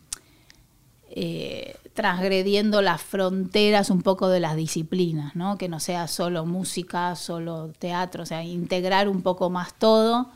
eh, 1.11 1.77
transgrediendo 1.95 2.83
las 2.83 3.01
fronteras 3.03 3.91
un 3.91 4.03
poco 4.03 4.29
de 4.29 4.41
las 4.41 4.57
disciplinas, 4.57 5.35
¿no? 5.35 5.57
que 5.57 5.69
no 5.69 5.81
sea 5.81 6.09
solo 6.09 6.45
música, 6.45 7.15
solo 7.17 7.73
teatro, 7.79 8.25
o 8.25 8.27
sea, 8.27 8.45
integrar 8.45 9.09
un 9.09 9.23
poco 9.23 9.49
más 9.49 9.75
todo 9.75 10.31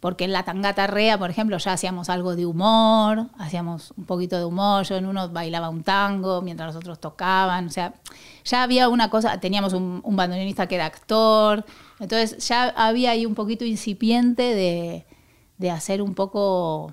porque 0.00 0.24
en 0.24 0.32
la 0.32 0.44
tangata 0.44 0.86
rea, 0.86 1.18
por 1.18 1.30
ejemplo, 1.30 1.58
ya 1.58 1.72
hacíamos 1.72 2.08
algo 2.08 2.36
de 2.36 2.46
humor, 2.46 3.26
hacíamos 3.36 3.92
un 3.96 4.04
poquito 4.04 4.38
de 4.38 4.44
humor, 4.44 4.84
yo 4.86 4.96
en 4.96 5.06
uno 5.06 5.28
bailaba 5.28 5.68
un 5.70 5.82
tango 5.82 6.40
mientras 6.40 6.68
los 6.68 6.76
otros 6.76 7.00
tocaban, 7.00 7.66
o 7.66 7.70
sea, 7.70 7.94
ya 8.44 8.62
había 8.62 8.88
una 8.88 9.10
cosa, 9.10 9.40
teníamos 9.40 9.72
un, 9.72 10.02
bandoneonista 10.04 10.68
que 10.68 10.76
era 10.76 10.86
actor, 10.86 11.64
entonces 11.98 12.46
ya 12.46 12.68
había 12.68 13.10
ahí 13.10 13.26
un 13.26 13.34
poquito 13.34 13.64
incipiente 13.64 14.42
de, 14.54 15.04
de 15.58 15.70
hacer 15.70 16.00
un 16.00 16.14
poco 16.14 16.92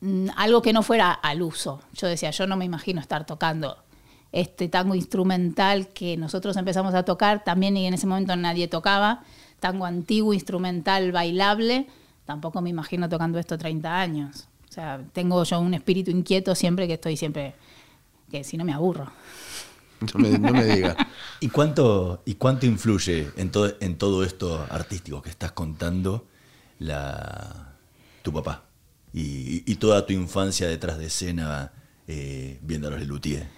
mm, 0.00 0.28
algo 0.36 0.62
que 0.62 0.72
no 0.72 0.82
fuera 0.82 1.12
al 1.12 1.42
uso. 1.42 1.82
Yo 1.92 2.06
decía, 2.06 2.30
yo 2.30 2.46
no 2.46 2.56
me 2.56 2.64
imagino 2.64 3.00
estar 3.00 3.26
tocando 3.26 3.84
este 4.32 4.68
tango 4.68 4.94
instrumental 4.94 5.88
que 5.88 6.16
nosotros 6.16 6.56
empezamos 6.56 6.94
a 6.94 7.04
tocar 7.04 7.44
también 7.44 7.76
y 7.76 7.86
en 7.86 7.94
ese 7.94 8.06
momento 8.06 8.34
nadie 8.36 8.68
tocaba 8.68 9.24
tango 9.60 9.84
antiguo, 9.84 10.34
instrumental, 10.34 11.12
bailable, 11.12 11.86
tampoco 12.24 12.60
me 12.60 12.70
imagino 12.70 13.08
tocando 13.08 13.38
esto 13.38 13.56
30 13.56 14.00
años. 14.00 14.48
O 14.68 14.72
sea, 14.72 15.00
tengo 15.12 15.42
yo 15.44 15.60
un 15.60 15.74
espíritu 15.74 16.10
inquieto 16.10 16.54
siempre 16.54 16.86
que 16.86 16.94
estoy 16.94 17.16
siempre, 17.16 17.54
que 18.30 18.42
si 18.42 18.56
no 18.56 18.64
me 18.64 18.72
aburro. 18.72 19.10
No 20.40 20.52
me, 20.52 20.64
digas. 20.64 20.96
¿Y 21.40 21.48
cuánto, 21.48 22.22
¿Y 22.24 22.34
cuánto 22.34 22.66
influye 22.66 23.30
en 23.36 23.50
todo, 23.50 23.74
en 23.80 23.98
todo 23.98 24.24
esto 24.24 24.66
artístico 24.70 25.20
que 25.20 25.28
estás 25.28 25.52
contando 25.52 26.26
la, 26.78 27.74
tu 28.22 28.32
papá? 28.32 28.64
Y, 29.12 29.74
toda 29.76 30.06
tu 30.06 30.12
infancia 30.12 30.68
detrás 30.68 30.98
de 30.98 31.06
escena 31.06 31.72
eh, 32.06 32.58
viendo 32.62 32.88
a 32.88 32.92
los 32.92 33.00
Lelutier. 33.00 33.48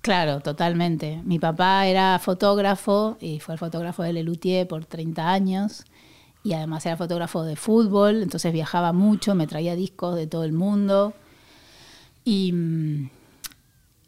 Claro, 0.00 0.40
totalmente. 0.40 1.20
Mi 1.24 1.38
papá 1.38 1.86
era 1.86 2.18
fotógrafo 2.18 3.18
y 3.20 3.40
fue 3.40 3.54
el 3.54 3.58
fotógrafo 3.58 4.02
de 4.02 4.14
Lelutier 4.14 4.66
por 4.66 4.86
30 4.86 5.30
años 5.30 5.84
y 6.42 6.54
además 6.54 6.86
era 6.86 6.96
fotógrafo 6.96 7.44
de 7.44 7.56
fútbol, 7.56 8.22
entonces 8.22 8.52
viajaba 8.52 8.92
mucho, 8.94 9.34
me 9.34 9.46
traía 9.46 9.76
discos 9.76 10.16
de 10.16 10.26
todo 10.26 10.44
el 10.44 10.52
mundo. 10.52 11.12
Y, 12.24 12.54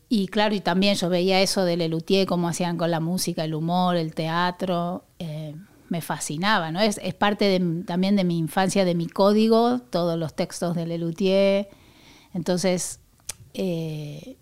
y 0.09 0.29
claro, 0.29 0.55
y 0.55 0.61
también 0.61 0.95
yo 0.95 1.11
veía 1.11 1.43
eso 1.43 1.65
de 1.65 1.77
Lelutier, 1.77 2.27
cómo 2.27 2.49
hacían 2.49 2.79
con 2.79 2.91
la 2.91 3.01
música, 3.01 3.45
el 3.45 3.55
humor, 3.55 3.97
el 3.97 4.15
teatro. 4.15 5.05
Eh, 5.19 5.55
me 5.91 6.01
fascinaba, 6.01 6.73
¿no? 6.73 6.81
Es, 6.81 6.99
es 7.03 7.13
parte 7.13 7.61
también 7.87 8.17
de 8.17 8.25
mi 8.25 8.39
infancia, 8.39 8.87
de 8.87 8.95
mi 8.95 9.09
código, 9.09 9.81
todos 9.91 10.19
los 10.19 10.33
textos 10.33 10.75
de 10.75 10.87
Lelutier. 10.87 11.69
Entonces, 12.33 13.01
eh, 13.53 14.39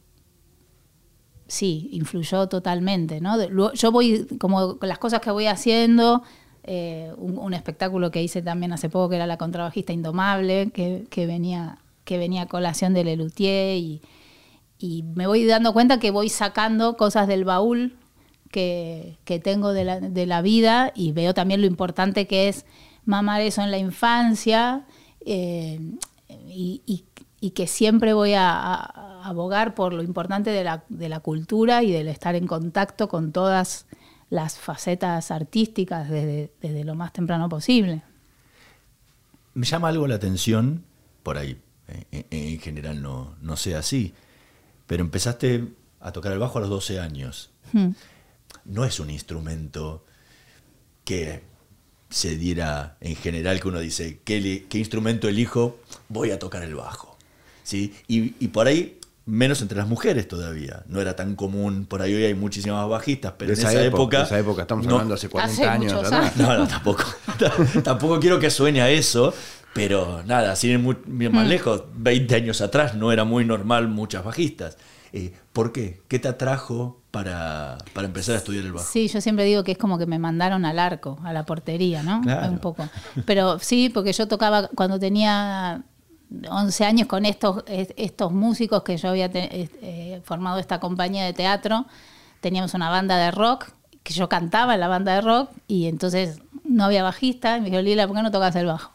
sí, 1.51 1.89
influyó 1.93 2.49
totalmente, 2.49 3.21
¿no? 3.21 3.37
Yo 3.75 3.93
voy, 3.93 4.27
como 4.39 4.79
las 4.83 4.99
cosas 4.99 5.21
que 5.21 5.31
voy 5.31 5.47
haciendo, 5.47 6.23
eh, 6.63 7.13
un, 7.17 7.53
espectáculo 7.55 8.11
que 8.11 8.23
hice 8.23 8.43
también 8.43 8.73
hace 8.73 8.89
poco, 8.89 9.11
que 9.11 9.17
era 9.17 9.27
La 9.27 9.37
Contrabajista 9.37 9.93
Indomable, 9.93 10.71
que, 10.71 11.27
venía, 11.27 11.79
que 12.05 12.19
venía 12.19 12.43
a 12.43 12.47
colación 12.47 12.95
de 12.95 13.05
Lelutier 13.05 13.77
y, 13.77 14.01
y 14.79 15.03
me 15.15 15.27
voy 15.27 15.45
dando 15.45 15.73
cuenta 15.73 15.99
que 15.99 16.11
voy 16.11 16.29
sacando 16.29 16.97
cosas 16.97 17.29
del 17.29 17.45
baúl 17.45 17.97
que, 18.51 19.41
tengo 19.43 19.73
de 19.73 20.27
la, 20.27 20.43
vida 20.43 20.93
y 20.95 21.13
veo 21.13 21.35
también 21.35 21.61
lo 21.61 21.67
importante 21.67 22.27
que 22.27 22.49
es 22.49 22.67
mamar 23.05 23.41
eso 23.41 23.63
en 23.63 23.71
la 23.71 23.79
infancia 23.79 24.87
eh, 25.25 25.81
y, 26.49 27.05
que 27.55 27.67
siempre 27.67 28.13
voy 28.13 28.35
a, 28.37 29.10
abogar 29.25 29.75
por 29.75 29.93
lo 29.93 30.03
importante 30.03 30.51
de 30.51 30.65
la, 30.65 30.85
de 30.89 31.09
la 31.09 31.21
cultura 31.21 31.83
y 31.83 31.93
del 31.93 32.09
estar 32.09 32.35
en 32.35 32.47
contacto 32.47 33.09
con 33.09 33.33
todas 33.33 33.87
las 34.29 34.59
facetas 34.59 35.31
artísticas 35.31 36.09
desde, 36.09 36.53
desde 36.61 36.85
lo 36.85 36.95
más 36.95 37.13
temprano 37.13 37.49
posible. 37.49 38.03
Me 39.55 39.67
llama 39.67 39.89
algo 39.89 40.07
la 40.07 40.15
atención, 40.15 40.85
por 41.23 41.37
ahí 41.37 41.61
en, 42.11 42.27
en 42.31 42.61
general 42.61 43.03
no, 43.03 43.35
no 43.41 43.57
sea 43.57 43.81
así, 43.81 44.15
pero 44.87 45.03
empezaste 45.03 45.69
a 46.01 46.13
tocar 46.13 46.33
el 46.33 46.39
bajo 46.39 46.59
a 46.59 46.61
los 46.63 46.71
12 46.71 47.01
años. 47.01 47.51
Hmm. 47.73 47.91
No 48.65 48.85
es 48.85 49.01
un 49.01 49.11
instrumento 49.11 50.05
que 51.05 51.43
se 52.09 52.37
diera 52.37 52.97
en 53.01 53.17
general 53.17 53.61
que 53.61 53.69
uno 53.69 53.79
dice, 53.81 54.21
¿qué, 54.25 54.67
qué 54.69 54.79
instrumento 54.79 55.29
elijo? 55.29 55.79
Voy 56.09 56.31
a 56.31 56.39
tocar 56.39 56.63
el 56.63 56.75
bajo. 56.75 57.17
¿Sí? 57.63 57.95
Y, 58.09 58.35
y, 58.45 58.49
por 58.49 58.67
ahí, 58.67 58.99
menos 59.31 59.63
entre 59.63 59.79
las 59.79 59.87
mujeres 59.87 60.27
todavía. 60.27 60.83
No 60.89 61.01
era 61.01 61.15
tan 61.15 61.37
común, 61.37 61.87
por 61.87 62.03
ahí 62.03 62.15
hoy 62.15 62.25
hay 62.25 62.35
muchísimas 62.35 62.89
bajistas, 62.89 63.35
pero 63.39 63.55
de 63.55 63.61
en 63.61 63.67
esa, 63.67 63.73
época, 63.85 63.87
época... 63.87 64.23
esa 64.23 64.39
época, 64.39 64.63
estamos 64.63 64.87
no, 64.87 64.95
hablando 64.95 65.15
hace 65.15 65.29
40 65.29 65.53
hace 65.53 65.65
años. 65.65 66.13
años. 66.13 66.37
No, 66.37 66.59
no, 66.59 66.67
tampoco. 66.67 67.05
tampoco 67.85 68.19
quiero 68.21 68.39
que 68.41 68.51
suene 68.51 68.83
a 68.83 68.91
eso, 68.91 69.33
pero 69.73 70.23
nada, 70.27 70.57
sin 70.57 70.71
ir 70.71 70.79
muy, 70.79 70.97
más 71.31 71.47
lejos, 71.47 71.85
20 71.95 72.35
años 72.35 72.61
atrás 72.61 72.95
no 72.95 73.13
era 73.13 73.25
muy 73.25 73.45
normal 73.45 73.89
muchas 73.89 74.25
bajistas. 74.25 74.77
Eh, 75.13 75.33
¿Por 75.53 75.73
qué? 75.73 76.03
¿Qué 76.09 76.19
te 76.19 76.29
atrajo 76.29 77.01
para, 77.11 77.79
para, 77.93 78.07
empezar 78.07 78.37
a 78.37 78.39
estudiar 78.39 78.65
el 78.65 78.73
bajo? 78.73 78.87
Sí, 78.89 79.09
yo 79.09 79.21
siempre 79.21 79.45
digo 79.45 79.65
que 79.65 79.73
es 79.73 79.79
como 79.79 79.99
que 79.99 80.07
me 80.07 80.21
mandaron 80.21 80.65
al 80.65 80.79
arco, 80.79 81.19
a 81.25 81.33
la 81.33 81.45
portería, 81.45 82.05
¿no? 82.05 82.21
Claro. 82.21 82.51
Un 82.51 82.59
poco. 82.59 82.89
Pero 83.27 83.59
sí, 83.59 83.91
porque 83.93 84.13
yo 84.13 84.29
tocaba 84.29 84.69
cuando 84.69 85.01
tenía 85.01 85.83
11 86.49 86.85
años 86.85 87.09
con 87.09 87.27
estos, 87.27 87.65
estos 87.67 88.33
músicos 88.33 88.83
que 88.83 88.97
yo 88.97 89.09
había 89.09 89.31
eh, 89.33 90.21
formado 90.25 90.59
esta 90.59 90.79
compañía 90.79 91.25
de 91.25 91.33
teatro. 91.33 91.87
Teníamos 92.41 92.75
una 92.75 92.89
banda 92.89 93.17
de 93.17 93.31
rock, 93.31 93.69
que 94.03 94.15
yo 94.15 94.29
cantaba 94.29 94.75
en 94.75 94.81
la 94.81 94.89
banda 94.89 95.15
de 95.15 95.21
rock, 95.21 95.51
y 95.67 95.87
entonces 95.87 96.41
no 96.65 96.85
había 96.85 97.03
bajista. 97.03 97.57
Y 97.57 97.61
me 97.61 97.71
dijo, 97.71 97.83
Lila, 97.83 98.07
¿por 98.07 98.17
qué 98.17 98.23
no 98.23 98.31
tocas 98.31 98.55
el 98.57 98.67
bajo? 98.67 98.93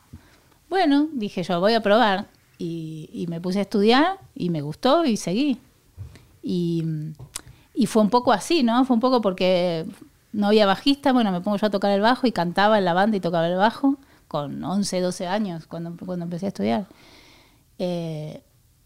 Bueno, 0.70 1.08
dije 1.14 1.44
yo, 1.44 1.60
voy 1.60 1.74
a 1.74 1.82
probar. 1.82 2.28
Y, 2.58 3.26
me 3.28 3.42
puse 3.42 3.60
a 3.60 3.64
estudiar 3.64 4.18
y 4.34 4.50
me 4.50 4.62
gustó 4.62 5.04
y 5.04 5.18
seguí. 5.18 5.60
Y, 6.42 6.86
y, 7.74 7.86
fue 7.88 8.02
un 8.02 8.10
poco 8.10 8.32
así, 8.32 8.64
¿no? 8.64 8.86
Fue 8.86 8.94
un 8.94 9.02
poco 9.02 9.20
porque 9.20 9.86
no 10.32 10.48
había 10.48 10.66
bajista, 10.66 11.12
bueno, 11.12 11.32
me 11.32 11.42
pongo 11.42 11.58
yo 11.58 11.68
a 11.68 11.70
tocar 11.70 11.92
el 11.92 12.02
bajo 12.02 12.28
y 12.28 12.32
cantaba 12.32 12.78
en 12.78 12.86
la 12.86 12.94
banda 12.94 13.18
y 13.18 13.20
tocaba 13.20 13.48
el 13.48 13.58
bajo 13.58 13.98
con 14.28 14.64
11, 14.64 15.02
12 15.02 15.28
años 15.28 15.66
cuando, 15.68 15.96
cuando 16.06 16.24
empecé 16.24 16.46
a 16.46 16.50
estudiar. 16.50 16.88
Eh, 17.80 18.42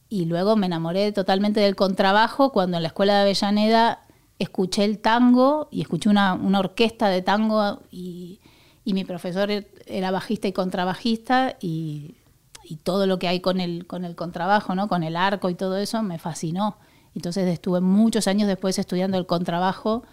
y 0.10 0.26
luego 0.26 0.56
me 0.56 0.66
enamoré 0.66 1.12
totalmente 1.12 1.60
del 1.60 1.76
contrabajo 1.76 2.52
cuando 2.52 2.78
en 2.78 2.84
la 2.84 2.90
escuela 2.90 3.16
de 3.16 3.22
Avellaneda 3.22 4.00
escuché 4.40 4.84
el 4.84 5.00
tango 5.00 5.68
y 5.72 5.82
escuché 5.82 6.10
una, 6.10 6.34
orquesta 6.58 7.10
de 7.10 7.22
tango 7.22 7.82
y, 7.92 8.40
y, 8.86 8.94
mi 8.94 9.04
profesor 9.04 9.50
era 9.86 10.12
bajista 10.12 10.48
y 10.48 10.54
contrabajista 10.54 11.58
y, 11.62 12.16
y, 12.64 12.78
todo 12.78 13.06
lo 13.06 13.20
que 13.20 13.28
hay 13.28 13.40
con 13.42 13.60
el, 13.60 13.86
con 13.86 14.04
el 14.06 14.16
contrabajo, 14.16 14.74
¿no? 14.74 14.88
con 14.88 15.04
el 15.04 15.16
arco 15.16 15.50
y 15.50 15.56
todo 15.56 15.78
eso 15.78 16.02
me 16.02 16.18
fascinó. 16.18 16.78
Entonces 17.14 17.48
estuve 17.48 17.82
muchos 17.82 18.28
años 18.28 18.48
después 18.48 18.80
estudiando 18.80 19.18
el 19.18 19.26
contrabajo 19.26 20.04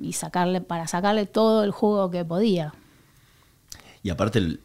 y 0.00 0.12
sacarle 0.14 0.60
para 0.60 0.86
sacarle 0.86 1.26
todo 1.26 1.64
el 1.64 1.70
jugo 1.70 2.10
que 2.10 2.24
podía. 2.24 2.74
Y 4.02 4.10
aparte, 4.10 4.38
el, 4.38 4.60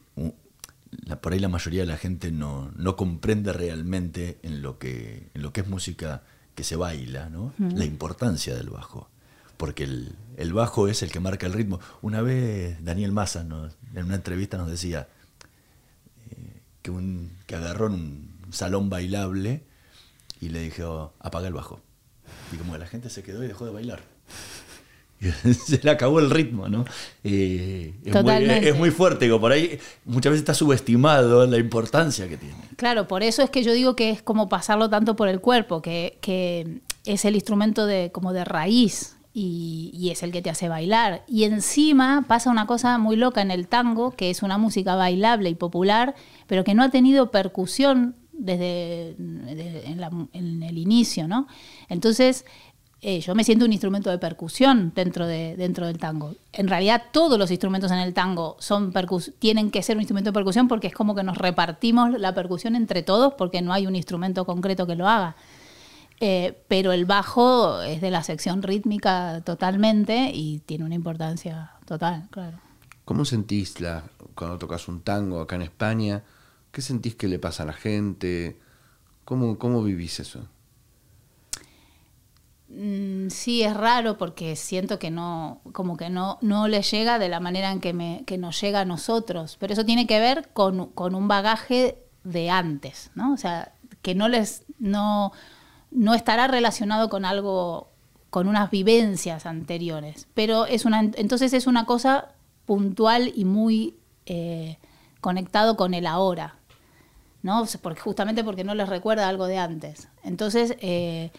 la, 0.92 1.22
por 1.22 1.34
ahí 1.34 1.40
la 1.40 1.50
mayoría 1.50 1.82
de 1.82 1.88
la 1.88 1.98
gente 1.98 2.32
no, 2.32 2.72
no, 2.76 2.96
comprende 2.96 3.54
realmente 3.54 4.40
en 4.44 4.62
lo, 4.62 4.80
que, 4.80 5.30
en 5.34 5.42
lo 5.42 5.54
que 5.54 5.62
es 5.62 5.68
música 5.68 6.24
que 6.56 6.64
se 6.64 6.76
baila, 6.76 7.30
¿no? 7.30 7.54
Mm. 7.58 7.76
La 7.76 7.86
importancia 7.86 8.56
del 8.56 8.70
bajo. 8.70 9.10
Porque 9.58 9.84
el, 9.84 10.16
el, 10.38 10.54
bajo 10.54 10.88
es 10.88 11.04
el 11.04 11.12
que 11.12 11.20
marca 11.20 11.46
el 11.46 11.54
ritmo. 11.54 11.80
Una 12.02 12.22
vez 12.22 12.84
Daniel 12.84 13.12
Massa 13.12 13.44
nos, 13.44 13.76
en 13.94 14.06
una 14.06 14.16
entrevista 14.16 14.58
nos 14.58 14.70
decía 14.70 15.10
eh, 16.32 16.62
que, 16.82 16.92
un, 16.92 17.32
que 17.46 17.56
agarró 17.56 17.88
en 17.88 17.94
un 17.94 18.48
salón 18.52 18.90
bailable 18.90 19.64
y 20.40 20.50
le 20.50 20.62
dijo, 20.62 21.14
apaga 21.20 21.48
el 21.48 21.54
bajo. 21.54 21.82
Y 22.52 22.58
como 22.58 22.78
la 22.78 22.88
gente 22.88 23.10
se 23.10 23.24
quedó 23.24 23.44
y 23.44 23.48
dejó 23.48 23.66
de 23.66 23.72
bailar. 23.72 24.02
se 25.66 25.80
le 25.84 25.92
acabó 25.92 26.20
el 26.20 26.30
ritmo, 26.30 26.70
¿no? 26.70 26.86
Eh, 27.24 27.94
es, 28.06 28.24
muy, 28.24 28.34
es, 28.34 28.78
muy, 28.78 28.92
fuerte, 28.92 29.26
digo, 29.26 29.40
por 29.40 29.52
ahí 29.52 29.78
muchas 30.06 30.32
veces 30.32 30.42
está 30.42 30.54
subestimado 30.54 31.46
la 31.46 31.58
importancia 31.58 32.28
que 32.30 32.38
tiene. 32.38 32.56
Claro, 32.78 33.08
por 33.08 33.24
eso 33.24 33.42
es 33.42 33.50
que 33.50 33.64
yo 33.64 33.74
digo 33.74 33.96
que 33.96 34.10
es 34.10 34.22
como 34.22 34.48
pasarlo 34.48 34.90
tanto 34.90 35.16
por 35.16 35.28
el 35.28 35.42
cuerpo, 35.42 35.82
que, 35.82 36.18
que 36.22 36.80
es 37.06 37.26
el 37.26 37.36
instrumento 37.36 37.86
de, 37.86 38.12
como 38.14 38.32
de 38.32 38.46
raíz 38.46 39.18
y, 39.34 39.92
y, 39.94 40.10
es 40.10 40.24
el 40.24 40.32
que 40.32 40.42
te 40.42 40.50
hace 40.50 40.70
bailar. 40.70 41.24
Y 41.28 41.44
encima 41.44 42.26
pasa 42.28 42.50
una 42.50 42.66
cosa 42.66 42.98
muy 42.98 43.18
loca 43.18 43.42
en 43.42 43.52
el 43.52 43.68
tango, 43.68 44.12
que 44.12 44.30
es 44.30 44.42
una 44.42 44.58
música 44.58 44.96
bailable 44.96 45.50
y 45.50 45.56
popular, 45.56 46.16
pero 46.48 46.64
que 46.64 46.74
no 46.74 46.84
ha 46.84 46.90
tenido 46.90 47.30
percusión 47.30 48.16
desde, 48.40 49.16
desde 49.18 49.88
en, 49.88 50.00
la, 50.00 50.10
en, 50.34 50.64
el 50.64 50.78
inicio, 50.78 51.28
¿no? 51.28 51.48
Entonces, 51.90 52.46
eh, 53.02 53.22
yo 53.22 53.34
me 53.34 53.46
siento 53.46 53.64
un 53.64 53.72
instrumento 53.72 54.10
de 54.10 54.18
percusión 54.18 54.92
dentro, 54.94 55.26
de, 55.26 55.56
dentro 55.56 55.88
del 55.88 55.98
tango. 55.98 56.36
En 56.52 56.68
realidad, 56.68 57.04
todos 57.14 57.40
los 57.40 57.50
instrumentos 57.50 57.92
en 57.92 58.00
el 58.00 58.14
tango 58.14 58.58
son 58.60 58.94
tienen 59.40 59.72
que 59.72 59.82
ser 59.84 59.96
un 59.96 60.02
instrumento 60.02 60.32
de 60.32 60.34
percusión 60.34 60.68
porque 60.68 60.88
es 60.88 60.94
como 60.94 61.16
que 61.16 61.24
nos 61.24 61.38
repartimos 61.38 62.12
la 62.20 62.34
percusión 62.34 62.76
entre 62.76 63.02
todos 63.02 63.36
porque 63.36 63.62
no 63.62 63.72
hay 63.72 63.88
un 63.88 63.96
instrumento 63.96 64.46
concreto 64.46 64.86
que 64.86 64.96
lo 64.96 65.08
haga. 65.08 65.38
Eh, 66.20 66.62
pero 66.68 66.92
el 66.92 67.06
bajo 67.06 67.82
es 67.82 68.02
de 68.02 68.12
la 68.12 68.24
sección 68.24 68.62
rítmica 68.62 69.42
totalmente 69.46 70.32
y 70.34 70.60
tiene 70.66 70.84
una 70.84 70.96
importancia 70.96 71.72
total, 71.86 72.28
claro. 72.32 72.60
¿Cómo 73.06 73.24
sentís 73.24 73.80
la, 73.80 74.04
cuando 74.36 74.58
tocas 74.58 74.90
un 74.90 75.02
tango 75.02 75.40
acá 75.40 75.56
en 75.56 75.62
España? 75.62 76.24
¿Qué 76.74 76.82
sentís 76.82 77.16
que 77.16 77.30
le 77.30 77.40
pasa 77.40 77.64
a 77.64 77.66
la 77.66 77.74
gente? 77.74 78.60
¿Cómo, 79.24 79.58
cómo 79.58 79.82
vivís 79.82 80.20
eso? 80.20 80.50
Mm, 82.70 83.30
sí, 83.30 83.64
es 83.64 83.76
raro 83.76 84.18
porque 84.18 84.56
siento 84.56 85.00
que 85.00 85.10
no, 85.10 85.62
como 85.72 85.98
que 85.98 86.10
no, 86.10 86.38
no 86.42 86.68
le 86.68 86.82
llega 86.84 87.18
de 87.18 87.28
la 87.28 87.40
manera 87.40 87.72
en 87.72 87.80
que, 87.80 87.94
me, 87.94 88.24
nos 88.38 88.62
llega 88.62 88.82
a 88.82 88.86
nosotros. 88.86 89.58
Pero 89.60 89.74
eso 89.74 89.86
tiene 89.86 90.08
que 90.08 90.20
ver 90.20 90.50
con, 90.54 90.88
con 90.88 91.16
un 91.16 91.28
bagaje 91.28 92.04
de 92.24 92.50
antes, 92.50 93.12
¿no? 93.16 93.34
O 93.34 93.38
sea, 93.38 93.74
que 94.02 94.14
no 94.16 94.28
les, 94.28 94.66
no, 94.78 95.32
no 95.92 96.14
estará 96.14 96.48
relacionado 96.48 97.10
con 97.10 97.26
algo, 97.26 97.90
con 98.30 98.48
unas 98.48 98.70
vivencias 98.70 99.46
anteriores. 99.46 100.28
Pero 100.36 100.66
es 100.66 100.86
una, 100.86 101.00
entonces 101.00 101.54
es 101.54 101.66
una 101.66 101.86
cosa 101.86 102.34
puntual 102.66 103.32
y 103.36 103.46
muy 103.46 103.98
eh, 104.28 104.78
conectado 105.22 105.76
con 105.76 105.96
el 105.96 106.06
ahora. 106.06 106.56
¿no? 107.42 107.66
Porque, 107.82 108.02
justamente 108.02 108.44
porque 108.44 108.64
no 108.64 108.76
les 108.76 108.90
recuerda 108.90 109.28
algo 109.28 109.48
de 109.48 109.58
antes. 109.58 110.10
Entonces, 110.24 110.76
eh, 110.82 111.32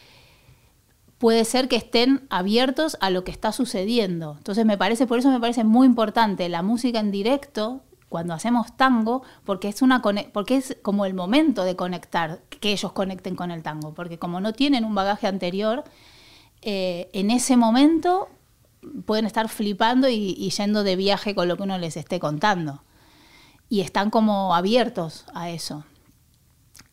puede 1.21 1.45
ser 1.45 1.69
que 1.69 1.77
estén 1.77 2.27
abiertos 2.31 2.97
a 3.03 3.11
lo 3.11 3.25
que 3.25 3.31
está 3.31 3.53
sucediendo. 3.53 4.37
Entonces, 4.39 4.65
me 4.65 4.79
parece, 4.79 5.07
por 5.07 5.19
eso 5.19 5.31
me 5.31 5.39
parece 5.39 5.65
muy 5.65 5.87
importante 5.87 6.49
la 6.49 6.63
música 6.63 6.99
en 6.99 7.11
directo 7.11 7.83
cuando 8.09 8.33
hacemos 8.33 8.75
tango, 8.75 9.23
porque 9.45 9.69
es, 9.69 9.83
una, 9.83 10.01
porque 10.33 10.57
es 10.57 10.79
como 10.81 11.05
el 11.05 11.13
momento 11.13 11.63
de 11.65 11.77
conectar, 11.77 12.41
que 12.49 12.73
ellos 12.73 12.93
conecten 12.93 13.37
con 13.37 13.51
el 13.51 13.63
tango, 13.63 13.93
porque 13.93 14.19
como 14.19 14.41
no 14.41 14.55
tienen 14.55 14.83
un 14.83 14.95
bagaje 14.95 15.27
anterior, 15.27 15.85
eh, 16.63 17.11
en 17.13 17.31
ese 17.31 17.59
momento 17.59 18.29
pueden 19.05 19.27
estar 19.27 19.51
flipando 19.51 20.09
y, 20.09 20.35
yendo 20.51 20.85
de 20.85 20.97
viaje 20.97 21.35
con 21.35 21.49
lo 21.49 21.59
que 21.59 21.65
uno 21.65 21.77
les 21.77 21.99
esté 21.99 22.19
contando. 22.19 22.83
Y 23.69 23.83
están 23.83 24.09
como 24.09 24.55
abiertos 24.55 25.27
a 25.35 25.51
eso. 25.51 25.85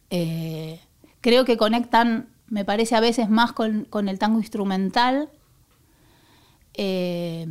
Eh, 0.10 0.82
creo 1.22 1.46
que 1.46 1.56
conectan, 1.56 2.28
me 2.48 2.66
parece 2.66 2.96
a 2.96 3.00
veces 3.00 3.30
más 3.30 3.54
con, 3.54 3.86
con 3.86 4.10
el 4.10 4.20
tango 4.20 4.40
instrumental. 4.40 5.30
Eh, 6.74 7.46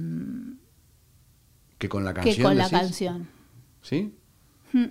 que 1.79 1.89
con 1.89 2.05
la 2.05 2.15
canción. 2.15 2.37
Que 2.37 2.43
con 2.43 2.57
la 2.57 2.71
canción. 2.71 3.29
¿Sí? 3.83 4.15
Mm. 4.73 4.85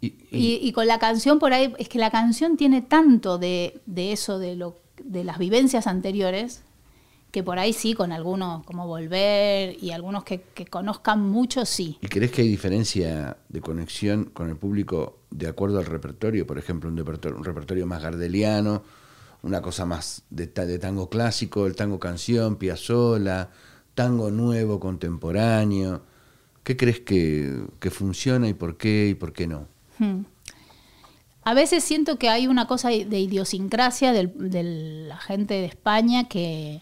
Y, 0.00 0.06
y, 0.06 0.16
y, 0.30 0.68
y, 0.68 0.72
con 0.72 0.86
la 0.86 0.98
canción 0.98 1.38
por 1.38 1.52
ahí, 1.54 1.72
es 1.78 1.88
que 1.88 1.98
la 1.98 2.10
canción 2.10 2.56
tiene 2.56 2.82
tanto 2.82 3.38
de, 3.38 3.80
de 3.86 4.12
eso, 4.12 4.38
de, 4.38 4.54
lo, 4.54 4.82
de 5.02 5.24
las 5.24 5.38
vivencias 5.38 5.86
anteriores, 5.86 6.63
que 7.34 7.42
por 7.42 7.58
ahí 7.58 7.72
sí, 7.72 7.94
con 7.94 8.12
algunos 8.12 8.64
como 8.64 8.86
Volver 8.86 9.76
y 9.82 9.90
algunos 9.90 10.22
que, 10.22 10.42
que 10.54 10.66
conozcan 10.66 11.20
mucho, 11.20 11.66
sí. 11.66 11.98
¿Y 12.00 12.06
crees 12.06 12.30
que 12.30 12.42
hay 12.42 12.48
diferencia 12.48 13.38
de 13.48 13.60
conexión 13.60 14.26
con 14.26 14.48
el 14.50 14.56
público 14.56 15.18
de 15.32 15.48
acuerdo 15.48 15.80
al 15.80 15.86
repertorio? 15.86 16.46
Por 16.46 16.58
ejemplo, 16.58 16.88
un 16.88 16.96
repertorio, 16.96 17.36
un 17.36 17.42
repertorio 17.44 17.86
más 17.88 18.00
gardeliano, 18.04 18.84
una 19.42 19.60
cosa 19.60 19.84
más 19.84 20.22
de, 20.30 20.46
ta- 20.46 20.64
de 20.64 20.78
tango 20.78 21.10
clásico, 21.10 21.66
el 21.66 21.74
tango 21.74 21.98
canción, 21.98 22.54
Piazzolla, 22.54 23.50
tango 23.96 24.30
nuevo, 24.30 24.78
contemporáneo. 24.78 26.02
¿Qué 26.62 26.76
crees 26.76 27.00
que, 27.00 27.64
que 27.80 27.90
funciona 27.90 28.46
y 28.48 28.54
por 28.54 28.76
qué 28.76 29.08
y 29.10 29.14
por 29.14 29.32
qué 29.32 29.48
no? 29.48 29.66
Hmm. 29.98 30.20
A 31.42 31.52
veces 31.52 31.82
siento 31.82 32.16
que 32.16 32.28
hay 32.30 32.46
una 32.46 32.66
cosa 32.68 32.90
de 32.90 33.18
idiosincrasia 33.18 34.12
del- 34.12 34.32
de 34.50 34.62
la 35.08 35.16
gente 35.18 35.54
de 35.54 35.66
España 35.66 36.28
que, 36.28 36.80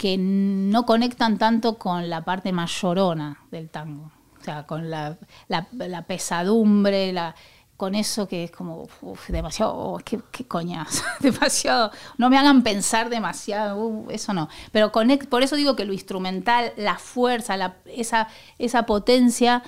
que 0.00 0.16
no 0.18 0.86
conectan 0.86 1.36
tanto 1.36 1.76
con 1.76 2.08
la 2.08 2.24
parte 2.24 2.52
más 2.52 2.70
llorona 2.80 3.36
del 3.50 3.68
tango. 3.68 4.10
O 4.40 4.42
sea, 4.42 4.66
con 4.66 4.88
la, 4.88 5.18
la- 5.48 5.68
la 5.72 6.06
pesadumbre, 6.06 7.12
la, 7.12 7.34
con 7.76 7.94
eso 7.94 8.26
que 8.26 8.44
es 8.44 8.50
como 8.50 8.86
uf, 9.02 9.28
demasiado, 9.28 9.74
oh, 9.76 9.98
qué, 10.02 10.18
qué 10.30 10.46
coñazo, 10.46 11.04
demasiado, 11.20 11.90
no 12.16 12.30
me 12.30 12.38
hagan 12.38 12.62
pensar 12.62 13.10
demasiado, 13.10 13.76
uh, 13.76 14.10
eso 14.10 14.32
no. 14.32 14.48
Pero 14.72 14.90
conect, 14.90 15.28
por 15.28 15.42
eso 15.42 15.54
digo 15.54 15.76
que 15.76 15.84
lo 15.84 15.92
instrumental, 15.92 16.72
la 16.78 16.96
fuerza, 16.96 17.58
la- 17.58 17.76
esa, 17.84 18.28
esa 18.58 18.86
potencia 18.86 19.62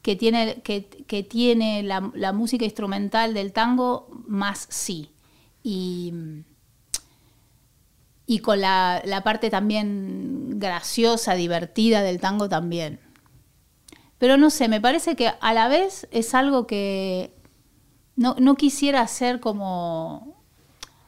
que 0.00 0.16
tiene, 0.16 0.62
que, 0.62 0.86
que 1.06 1.22
tiene 1.22 1.82
la, 1.82 2.10
la 2.14 2.32
música 2.32 2.64
instrumental 2.64 3.34
del 3.34 3.52
tango, 3.52 4.08
más 4.26 4.66
sí. 4.70 5.10
Y, 5.62 6.14
y 8.26 8.38
con 8.40 8.60
la, 8.60 9.02
la 9.04 9.22
parte 9.22 9.50
también 9.50 10.58
graciosa, 10.58 11.34
divertida 11.34 12.02
del 12.02 12.20
tango 12.20 12.48
también. 12.48 13.00
Pero 14.18 14.36
no 14.36 14.50
sé, 14.50 14.68
me 14.68 14.80
parece 14.80 15.16
que 15.16 15.32
a 15.40 15.52
la 15.52 15.68
vez 15.68 16.08
es 16.10 16.34
algo 16.34 16.66
que 16.66 17.34
no, 18.16 18.36
no 18.38 18.54
quisiera 18.54 19.00
hacer 19.02 19.40
como 19.40 20.42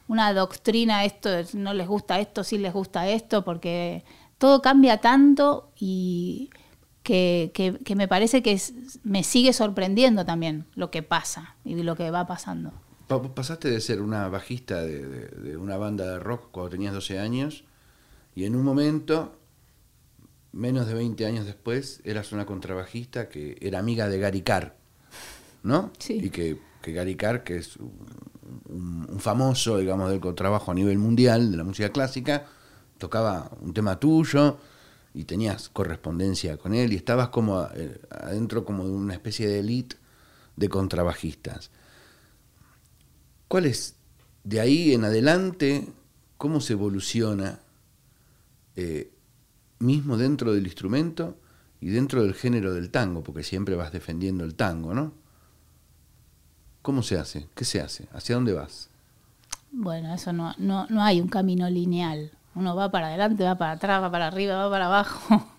una 0.07 0.33
doctrina, 0.33 1.05
esto 1.05 1.29
es- 1.33 1.55
no 1.55 1.73
les 1.73 1.87
gusta 1.87 2.19
esto, 2.19 2.43
sí 2.43 2.57
les 2.57 2.73
gusta 2.73 3.07
esto, 3.09 3.43
porque 3.43 4.03
todo 4.37 4.61
cambia 4.61 4.97
tanto 4.99 5.71
y 5.77 6.49
que, 7.03 7.51
que- 7.53 7.95
me 7.95 8.07
parece 8.07 8.43
que 8.43 8.61
me 9.03 9.23
sigue 9.23 9.53
sorprendiendo 9.53 10.25
también 10.25 10.65
lo 10.75 10.91
que 10.91 11.01
pasa 11.03 11.55
y 11.65 11.81
lo 11.81 11.95
que 11.95 12.11
va 12.11 12.27
pasando. 12.27 12.73
Pasaste 13.07 13.69
de 13.69 13.79
ser 13.79 14.01
una 14.01 14.27
bajista 14.27 14.81
de, 14.81 15.05
de- 15.07 15.27
de 15.49 15.57
una 15.57 15.77
banda 15.77 16.05
de 16.11 16.19
rock 16.19 16.49
cuando 16.51 16.71
tenías 16.71 16.93
12 16.93 17.19
años 17.19 17.63
y 18.35 18.43
en 18.45 18.55
un 18.55 18.63
momento, 18.63 19.33
menos 20.51 20.87
de 20.87 20.93
20 20.93 21.25
años 21.25 21.45
después, 21.45 22.01
eras 22.03 22.31
una 22.31 22.45
contrabajista 22.45 23.29
que 23.29 23.57
era 23.61 23.79
amiga 23.79 24.09
de 24.09 24.19
Gary 24.19 24.41
Carr, 24.41 24.75
¿no? 25.63 25.91
Sí. 25.99 26.19
Y 26.21 26.29
que, 26.31 26.59
que 26.81 26.91
Gary 26.93 27.15
Carr, 27.15 27.43
que 27.43 27.57
es 27.57 27.77
un, 27.77 27.93
un- 28.69 29.07
un 29.09 29.19
famoso, 29.19 29.77
digamos, 29.77 30.09
del 30.09 30.19
contrabajo 30.19 30.71
a 30.71 30.75
nivel 30.75 30.97
mundial 30.97 31.51
de 31.51 31.57
la 31.57 31.63
música 31.63 31.89
clásica, 31.91 32.45
tocaba 32.97 33.51
un 33.61 33.73
tema 33.73 33.99
tuyo 33.99 34.57
y 35.13 35.23
tenías 35.23 35.69
correspondencia 35.69 36.57
con 36.57 36.73
él 36.73 36.91
y 36.93 36.97
estabas 36.97 37.29
como 37.29 37.67
eh, 37.73 38.01
adentro 38.11 38.65
como 38.65 38.83
de 38.85 38.91
una 38.91 39.13
especie 39.13 39.47
de 39.47 39.59
elite 39.59 39.95
de 40.57 40.69
contrabajistas. 40.69 41.71
¿Cuál 43.47 43.65
es, 43.65 43.95
de 44.43 44.59
ahí 44.59 44.93
en 44.93 45.05
adelante, 45.05 45.87
cómo 46.37 46.59
se 46.59 46.73
evoluciona 46.73 47.59
eh, 48.75 49.11
mismo 49.79 50.17
dentro 50.17 50.53
del 50.53 50.65
instrumento 50.65 51.37
y 51.79 51.89
dentro 51.89 52.23
del 52.23 52.33
género 52.33 52.73
del 52.73 52.89
tango? 52.89 53.23
Porque 53.23 53.43
siempre 53.43 53.75
vas 53.75 53.91
defendiendo 53.91 54.43
el 54.43 54.55
tango, 54.55 54.93
¿no? 54.93 55.13
¿Cómo 56.81 57.03
se 57.03 57.17
hace? 57.17 57.47
¿Qué 57.55 57.65
se 57.65 57.81
hace? 57.81 58.07
¿Hacia 58.13 58.35
dónde 58.35 58.53
vas? 58.53 58.89
Bueno, 59.71 60.13
eso 60.13 60.33
no, 60.33 60.53
no, 60.57 60.87
no 60.87 61.03
hay 61.03 61.21
un 61.21 61.27
camino 61.27 61.69
lineal. 61.69 62.31
Uno 62.55 62.75
va 62.75 62.91
para 62.91 63.07
adelante, 63.07 63.43
va 63.43 63.57
para 63.57 63.73
atrás, 63.73 64.01
va 64.01 64.11
para 64.11 64.27
arriba, 64.27 64.55
va 64.55 64.69
para 64.69 64.85
abajo. 64.87 65.47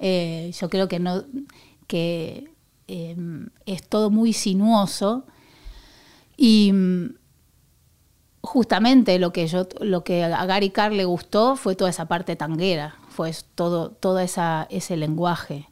Eh, 0.00 0.52
yo 0.56 0.70
creo 0.70 0.86
que 0.86 1.00
no 1.00 1.24
que 1.88 2.52
eh, 2.86 3.16
es 3.66 3.88
todo 3.88 4.10
muy 4.10 4.32
sinuoso 4.32 5.26
y 6.38 6.72
mm, 6.72 7.14
justamente 8.40 9.18
lo 9.18 9.32
que 9.32 9.46
yo 9.48 9.68
lo 9.80 10.04
que 10.04 10.24
a 10.24 10.46
Gary 10.46 10.70
Carr 10.70 10.92
le 10.92 11.04
gustó 11.04 11.56
fue 11.56 11.74
toda 11.74 11.90
esa 11.90 12.06
parte 12.06 12.36
tanguera, 12.36 12.96
fue 13.10 13.32
todo 13.56 14.18
esa, 14.20 14.66
ese 14.70 14.96
lenguaje. 14.96 15.68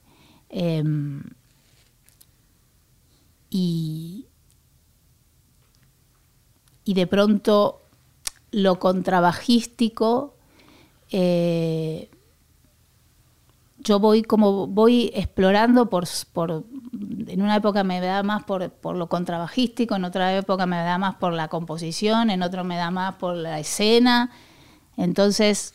Em, 0.50 1.22
y, 3.48 4.26
y 6.84 6.94
de 6.94 7.06
pronto 7.06 7.80
lo 8.50 8.80
contrabajístico, 8.80 10.34
eh, 11.12 12.10
yo 13.86 14.00
voy 14.00 14.22
como 14.22 14.66
voy 14.66 15.12
explorando 15.14 15.88
por, 15.88 16.06
por 16.32 16.64
en 17.28 17.40
una 17.40 17.56
época 17.56 17.84
me 17.84 18.00
da 18.00 18.22
más 18.24 18.42
por, 18.42 18.70
por 18.70 18.96
lo 18.96 19.08
contrabajístico, 19.08 19.94
en 19.94 20.04
otra 20.04 20.36
época 20.36 20.66
me 20.66 20.76
da 20.76 20.98
más 20.98 21.14
por 21.14 21.32
la 21.32 21.48
composición, 21.48 22.30
en 22.30 22.42
otro 22.42 22.64
me 22.64 22.76
da 22.76 22.90
más 22.90 23.14
por 23.14 23.36
la 23.36 23.60
escena. 23.60 24.30
Entonces, 24.96 25.74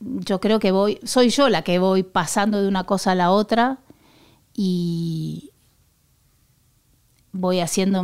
yo 0.00 0.40
creo 0.40 0.58
que 0.58 0.72
voy, 0.72 0.98
soy 1.04 1.28
yo 1.28 1.48
la 1.48 1.62
que 1.62 1.78
voy 1.78 2.02
pasando 2.02 2.60
de 2.60 2.66
una 2.66 2.84
cosa 2.84 3.12
a 3.12 3.14
la 3.14 3.30
otra 3.30 3.78
y 4.54 5.52
voy 7.30 7.60
haciendo 7.60 8.02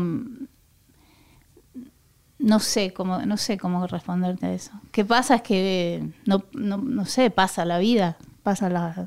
no 2.38 2.61
sé 2.61 2.92
cómo 2.92 3.18
no 3.27 3.37
sé 3.37 3.59
cómo 3.59 3.85
responderte 3.88 4.47
a 4.47 4.53
eso. 4.53 4.71
¿Qué 4.92 5.05
pasa? 5.05 5.35
Es 5.37 5.42
que 5.42 6.09
no, 6.25 6.44
no, 6.53 6.77
no 6.77 7.05
sé, 7.07 7.31
pasa 7.31 7.64
la 7.64 7.79
vida, 7.79 8.16
pasa 8.48 8.70
la 8.70 9.06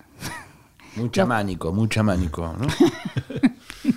Muy 0.95 1.09
chamánico, 1.09 1.73
muy 1.73 1.87
chamánico, 1.89 2.55
¿no? 2.59 2.67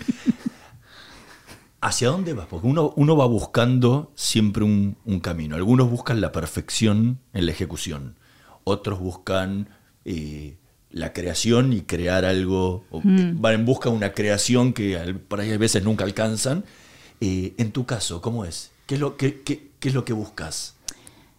¿Hacia 1.83 2.09
dónde 2.09 2.33
vas? 2.33 2.46
Porque 2.46 2.66
uno, 2.66 2.94
uno 2.96 3.14
va 3.14 3.26
buscando 3.26 4.11
siempre 4.14 4.64
un, 4.64 4.96
un 5.04 5.20
camino. 5.20 5.54
Algunos 5.54 5.90
buscan 5.90 6.22
la 6.22 6.33
perfección 6.33 7.18
en 7.35 7.44
la 7.44 7.52
ejecución. 7.52 8.16
Otros 8.64 9.00
buscan 9.00 9.68
eh, 10.07 10.57
la 10.90 11.12
creación 11.12 11.74
y 11.74 11.83
crear 11.83 12.24
algo. 12.24 12.85
o, 12.90 13.00
eh, 13.04 13.33
Van 13.35 13.52
en 13.52 13.66
busca 13.66 13.90
de 13.90 13.96
una 13.96 14.12
creación 14.12 14.72
que 14.72 15.14
por 15.28 15.40
ahí 15.40 15.52
a 15.52 15.59
veces 15.59 15.85
nunca 15.85 16.04
alcanzan. 16.04 16.64
Eh, 17.20 17.52
en 17.59 17.70
tu 17.70 17.85
caso, 17.85 18.22
¿cómo 18.22 18.46
es? 18.46 18.70
¿Qué 18.87 18.94
es 18.94 19.00
lo, 19.02 19.18
qué, 19.18 19.42
qué- 19.42 19.72
qué 19.78 19.88
es 19.90 19.94
lo 19.94 20.07
que 20.07 20.14
buscas? 20.14 20.76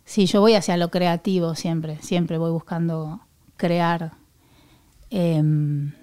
Sí, 0.05 0.27
yo 0.27 0.41
voy 0.41 0.53
hacia 0.53 0.77
lo 0.77 0.91
creativo 0.91 1.55
siempre, 1.55 1.97
siempre 2.03 2.37
voy 2.37 2.51
buscando 2.51 3.19
crear 3.57 4.13
em, 5.09 5.93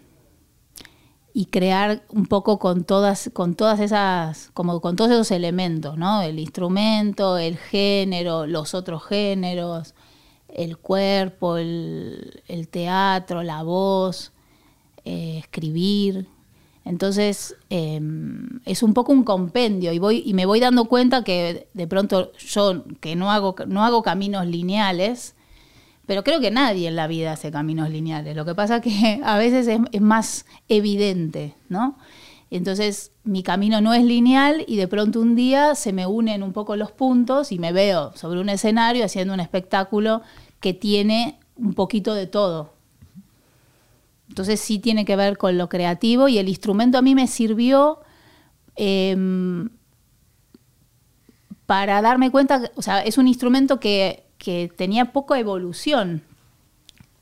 y 1.34 1.46
crear 1.46 2.04
un 2.10 2.26
poco 2.26 2.58
con 2.58 2.84
todas, 2.84 3.30
con 3.32 3.54
todas 3.54 3.80
esas, 3.80 4.50
como 4.54 4.80
con 4.80 4.96
todos 4.96 5.10
esos 5.10 5.30
elementos, 5.30 5.96
¿no? 5.96 6.22
El 6.22 6.38
instrumento, 6.38 7.38
el 7.38 7.56
género, 7.56 8.46
los 8.46 8.74
otros 8.74 9.04
géneros, 9.04 9.94
el 10.48 10.76
cuerpo, 10.76 11.56
el, 11.56 12.68
teatro, 12.70 13.42
la 13.42 13.62
voz, 13.62 14.32
eh, 15.04 15.38
escribir. 15.38 16.26
Entonces 16.84 17.56
em, 17.70 18.60
es 18.64 18.82
un 18.82 18.92
poco 18.92 19.12
un 19.12 19.24
compendio 19.24 19.92
y 19.92 19.98
voy 19.98 20.22
y 20.26 20.34
me 20.34 20.46
voy 20.46 20.60
dando 20.60 20.86
cuenta 20.86 21.22
que 21.22 21.68
de 21.72 21.86
pronto 21.86 22.32
yo 22.34 22.84
que 23.00 23.14
no 23.14 23.30
hago 23.30 23.54
no 23.68 23.84
hago 23.84 24.02
caminos 24.02 24.46
lineales, 24.46 25.36
pero 26.12 26.25
creo 26.25 26.40
que 26.40 26.51
nadie 26.51 26.88
en 26.88 26.94
la 26.94 27.07
vida 27.07 27.33
hace 27.33 27.51
caminos 27.51 27.88
lineales. 27.88 28.37
Lo 28.37 28.44
que 28.44 28.55
pasa 28.55 28.83
que 28.83 29.18
a 29.25 29.38
veces 29.38 29.66
es, 29.66 29.81
es 29.92 30.01
más 30.03 30.44
evidente, 30.68 31.55
¿no? 31.70 31.96
Entonces 32.51 33.12
mi 33.25 33.42
camino 33.42 33.81
no 33.81 33.94
es 33.94 34.05
lineal 34.05 34.62
y 34.68 34.77
de 34.77 34.88
pronto 34.88 35.22
un 35.22 35.35
día 35.37 35.75
se 35.75 35.94
me 35.94 36.05
unen 36.07 36.42
un 36.42 36.53
poco 36.53 36.77
los 36.77 36.92
puntos 36.92 37.51
y 37.51 37.59
me 37.59 37.72
veo 37.72 38.14
sobre 38.14 38.40
un 38.40 38.51
escenario 38.51 39.07
haciendo 39.07 39.33
un 39.33 39.40
espectáculo 39.40 40.20
que 40.61 40.75
tiene 40.75 41.38
un 41.57 41.72
poquito 41.72 42.12
de 42.12 42.27
todo. 42.27 42.75
Entonces 44.29 44.61
sí 44.61 44.81
tiene 44.81 45.07
que 45.07 45.16
ver 45.16 45.38
con 45.38 45.57
lo 45.57 45.70
creativo 45.70 46.29
y 46.29 46.37
el 46.37 46.51
instrumento 46.51 46.98
a 46.98 47.03
mí 47.03 47.14
me 47.14 47.27
sirvió 47.27 48.01
em, 48.77 49.70
para 51.64 52.03
darme 52.03 52.31
cuenta, 52.31 52.70
o 52.75 52.83
sea, 52.83 53.01
es 53.01 53.16
un 53.16 53.29
instrumento 53.29 53.81
que, 53.81 54.21
que 54.42 54.68
tenía 54.76 55.12
poca 55.12 55.38
evolución. 55.38 56.24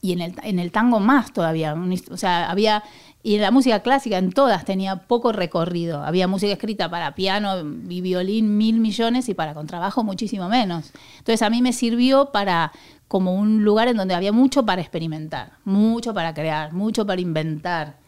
y 0.01 0.13
en 0.13 0.23
el, 0.23 0.35
en 0.43 0.59
el 0.59 0.73
tango 0.73 0.99
más 1.01 1.35
todavía. 1.35 1.77
O 2.11 2.17
sea, 2.17 2.51
había, 2.51 2.83
y 3.23 3.35
en 3.35 3.43
la 3.43 3.51
música 3.51 3.81
clásica, 3.81 4.17
en 4.17 4.33
todas, 4.33 4.65
tenía 4.65 4.97
poco 5.07 5.31
recorrido. 5.31 6.03
Había 6.03 6.27
música 6.27 6.55
escrita 6.55 6.89
para 6.89 7.15
piano 7.15 7.61
y 7.87 8.01
violín 8.01 8.57
mil 8.57 8.81
millones 8.81 9.29
y 9.29 9.35
para 9.35 9.53
contrabajo 9.53 10.03
muchísimo 10.03 10.49
menos. 10.49 10.93
Entonces 11.19 11.43
a 11.43 11.51
mí 11.51 11.61
me 11.61 11.75
sirvió 11.75 12.33
para 12.33 12.73
como 13.07 13.35
un 13.35 13.65
lugar 13.65 13.89
en 13.89 13.99
donde 13.99 14.15
había 14.15 14.33
mucho 14.33 14.65
para 14.65 14.81
experimentar, 14.81 15.53
mucho 15.65 16.15
para 16.15 16.33
crear, 16.33 16.73
mucho 16.73 17.05
para 17.05 17.21
inventar. 17.21 17.99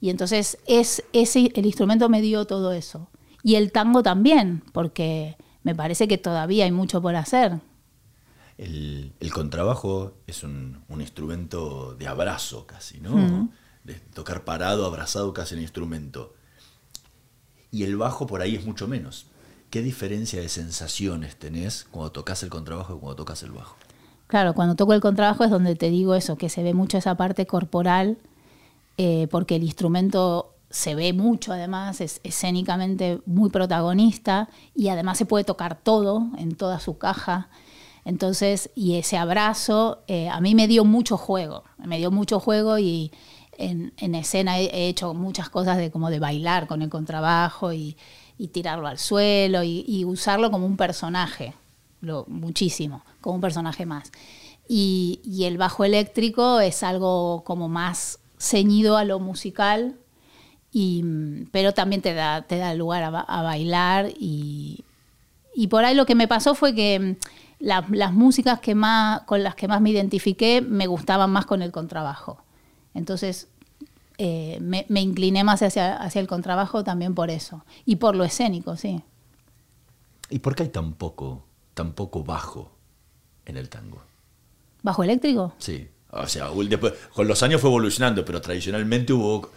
Y 0.00 0.10
entonces 0.10 0.58
es, 0.66 1.04
ese, 1.12 1.52
el 1.54 1.66
instrumento 1.66 2.08
me 2.08 2.20
dio 2.20 2.44
todo 2.44 2.72
eso. 2.72 3.08
Y 3.44 3.54
el 3.54 3.70
tango 3.70 4.02
también, 4.02 4.64
porque 4.72 5.36
me 5.62 5.76
parece 5.76 6.08
que 6.08 6.18
todavía 6.18 6.64
hay 6.64 6.72
mucho 6.72 7.00
por 7.00 7.14
hacer. 7.14 7.60
El, 8.58 9.12
contrabajo 9.32 10.14
es 10.26 10.42
un, 10.42 10.82
instrumento 10.98 11.94
de 11.94 12.08
abrazo 12.08 12.66
casi, 12.66 13.00
¿no? 13.00 13.48
De 13.84 13.94
tocar 13.94 14.44
parado, 14.44 14.84
abrazado 14.84 15.32
casi 15.32 15.54
el 15.54 15.62
instrumento. 15.62 16.34
Y 17.70 17.84
el 17.84 17.96
bajo 17.96 18.26
por 18.26 18.42
ahí 18.42 18.56
es 18.56 18.66
mucho 18.66 18.88
menos. 18.88 19.26
¿Qué 19.70 19.82
diferencia 19.82 20.40
de 20.40 20.48
sensaciones 20.48 21.36
tenés 21.36 21.86
cuando 21.90 22.10
tocas 22.10 22.42
el 22.42 22.48
contrabajo 22.48 22.96
y 22.96 22.98
cuando 22.98 23.16
tocas 23.16 23.42
el 23.42 23.52
bajo? 23.52 23.76
Claro, 24.26 24.54
cuando 24.54 24.76
toco 24.76 24.92
el 24.92 25.00
contrabajo 25.00 25.44
es 25.44 25.50
donde 25.50 25.74
te 25.76 25.90
digo 25.90 26.14
eso, 26.14 26.36
que 26.36 26.48
se 26.48 26.62
ve 26.62 26.74
mucho 26.74 26.98
esa 26.98 27.16
parte 27.16 27.46
corporal, 27.46 28.18
eh, 28.96 29.28
porque 29.30 29.56
el 29.56 29.62
instrumento 29.62 30.54
se 30.70 30.94
ve 30.94 31.12
mucho 31.12 31.52
además, 31.52 32.00
es 32.00 32.20
escénicamente 32.24 33.20
muy 33.24 33.50
protagonista 33.50 34.48
y 34.74 34.88
además 34.88 35.16
se 35.16 35.26
puede 35.26 35.44
tocar 35.44 35.78
todo 35.78 36.28
en 36.36 36.56
toda 36.56 36.80
su 36.80 36.98
caja. 36.98 37.48
Entonces, 38.08 38.70
y 38.74 38.94
ese 38.94 39.18
abrazo 39.18 40.02
eh, 40.06 40.30
a 40.30 40.40
mí 40.40 40.54
me 40.54 40.66
dio 40.66 40.86
mucho 40.86 41.18
juego, 41.18 41.64
me 41.76 41.98
dio 41.98 42.10
mucho 42.10 42.40
juego 42.40 42.78
y 42.78 43.12
en, 43.58 43.92
escena 44.14 44.58
he, 44.58 44.88
hecho 44.88 45.12
muchas 45.12 45.50
cosas 45.50 45.76
de 45.76 45.90
como 45.90 46.08
de 46.08 46.18
bailar 46.18 46.66
con 46.66 46.80
el 46.80 46.88
contrabajo 46.88 47.74
y, 47.74 47.98
tirarlo 48.50 48.86
al 48.86 48.96
suelo 48.96 49.62
y, 49.62 50.06
usarlo 50.06 50.50
como 50.50 50.64
un 50.64 50.78
personaje, 50.78 51.52
lo, 52.00 52.24
muchísimo, 52.28 53.04
como 53.20 53.34
un 53.34 53.40
personaje 53.42 53.84
más. 53.84 54.10
Y, 54.66 55.20
y 55.22 55.44
el 55.44 55.58
bajo 55.58 55.84
eléctrico 55.84 56.60
es 56.60 56.82
algo 56.82 57.42
como 57.44 57.68
más 57.68 58.20
ceñido 58.38 58.96
a 58.96 59.04
lo 59.04 59.18
musical, 59.20 59.96
y, 60.72 61.04
pero 61.52 61.74
también 61.74 62.00
te 62.00 62.14
da, 62.14 62.40
te 62.40 62.56
da 62.56 62.72
lugar 62.72 63.02
a, 63.04 63.42
bailar 63.42 64.08
y, 64.18 64.82
por 65.68 65.84
ahí 65.84 65.94
lo 65.94 66.06
que 66.06 66.14
me 66.14 66.26
pasó 66.26 66.54
fue 66.54 66.74
que 66.74 67.18
las 67.58 68.12
músicas 68.12 68.60
que 68.60 68.74
más, 68.74 69.22
con 69.22 69.42
las 69.42 69.54
que 69.54 69.68
más 69.68 69.80
me 69.80 69.90
identifiqué 69.90 70.60
me 70.60 70.86
gustaban 70.86 71.30
más 71.30 71.46
con 71.46 71.62
el 71.62 71.72
contrabajo. 71.72 72.42
Entonces 72.94 73.48
eh, 74.18 74.58
me, 74.60 75.00
incliné 75.00 75.44
más 75.44 75.62
hacia, 75.62 75.96
hacia 75.96 76.20
el 76.20 76.26
contrabajo 76.26 76.84
también 76.84 77.14
por 77.14 77.30
eso. 77.30 77.64
Y 77.84 77.96
por 77.96 78.16
lo 78.16 78.24
escénico, 78.24 78.76
sí. 78.76 79.02
¿Y 80.30 80.40
por 80.40 80.54
qué 80.54 80.64
hay 80.64 80.68
tan 80.68 80.94
poco, 80.94 81.44
tan 81.74 81.92
poco 81.92 82.22
bajo 82.22 82.72
en 83.46 83.56
el 83.56 83.68
tango? 83.68 84.02
¿Bajo 84.82 85.02
eléctrico? 85.02 85.54
Sí. 85.58 85.88
O 86.10 86.26
sea, 86.26 86.48
después, 86.68 86.94
con 87.14 87.28
los 87.28 87.42
años 87.42 87.60
fue 87.60 87.70
evolucionando, 87.70 88.24
pero 88.24 88.40
tradicionalmente 88.40 89.12
hubo... 89.12 89.50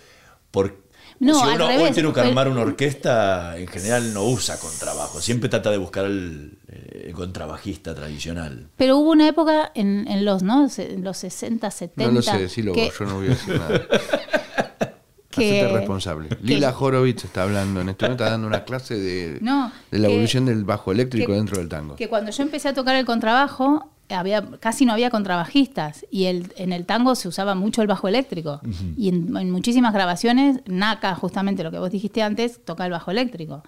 Por, 0.50 0.84
no, 1.20 1.40
si 1.40 1.48
uno 1.56 1.68
hoy 1.68 1.92
tiene 1.92 2.12
que 2.12 2.20
armar 2.20 2.50
una 2.50 2.62
orquesta, 2.62 3.58
en 3.58 3.68
general 3.68 4.14
no 4.14 4.24
usa 4.24 4.60
contrabajo. 4.60 5.22
Siempre 5.22 5.50
trata 5.50 5.70
de 5.72 5.78
buscar 5.78 6.06
el, 6.06 6.58
eh, 6.92 7.12
contrabajista 7.14 7.96
tradicional. 7.96 8.70
Pero 8.78 8.98
hubo 8.98 9.12
una 9.12 9.28
época 9.28 9.72
en, 9.76 10.08
en 10.08 10.26
los, 10.26 10.44
¿no? 10.44 10.68
En 10.78 11.04
los 11.04 11.18
60, 11.18 11.72
70. 11.72 12.06
No 12.06 12.12
lo 12.12 12.22
sé, 12.22 12.38
decirlo 12.38 12.74
vos, 12.74 13.00
yo 13.00 13.06
no 13.06 13.16
voy 13.16 13.28
a 13.28 13.30
decir 13.30 13.58
nada. 13.58 13.82
que, 15.30 15.62
Hacete 15.62 15.78
responsable. 15.78 16.30
Lila 16.42 16.76
Horowitz 16.78 17.26
está 17.26 17.44
hablando 17.44 17.82
en 17.82 17.90
este 17.90 18.06
momento, 18.06 18.24
está 18.24 18.32
dando 18.32 18.48
una 18.48 18.64
clase 18.64 18.96
de, 18.96 19.40
de 19.40 20.00
la 20.00 20.08
evolución 20.08 20.46
del 20.46 20.64
bajo 20.64 20.92
eléctrico 20.92 21.34
dentro 21.34 21.58
del 21.58 21.70
tango. 21.70 21.96
Que 21.96 22.10
cuando 22.10 22.32
yo 22.32 22.44
empecé 22.44 22.70
a 22.70 22.74
tocar 22.74 22.96
el 22.96 23.06
contrabajo, 23.06 23.90
había, 24.14 24.42
casi 24.60 24.86
no 24.86 24.94
había 24.94 25.10
contrabajistas 25.10 26.06
y 26.12 26.26
el, 26.26 26.52
en 26.58 26.74
el 26.74 26.86
tango 26.86 27.16
se 27.16 27.28
usaba 27.28 27.56
mucho 27.56 27.82
el 27.82 27.88
bajo 27.88 28.08
eléctrico. 28.08 28.62
Y 28.98 29.10
en, 29.10 29.52
muchísimas 29.52 29.94
grabaciones, 29.94 30.62
Naka, 30.66 31.16
justamente 31.16 31.64
lo 31.64 31.72
que 31.72 31.80
vos 31.80 31.92
dijiste 31.92 32.22
antes, 32.22 32.64
toca 32.64 32.86
el 32.86 32.92
bajo 32.92 33.12
eléctrico. 33.12 33.64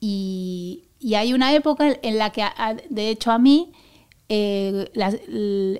Y, 0.00 0.83
hay 1.12 1.34
una 1.34 1.54
época 1.54 1.98
en 2.00 2.16
la 2.16 2.30
que, 2.30 2.42
de 2.88 3.10
hecho, 3.10 3.30
a 3.30 3.38
mí 3.38 3.72
eh, 4.30 4.90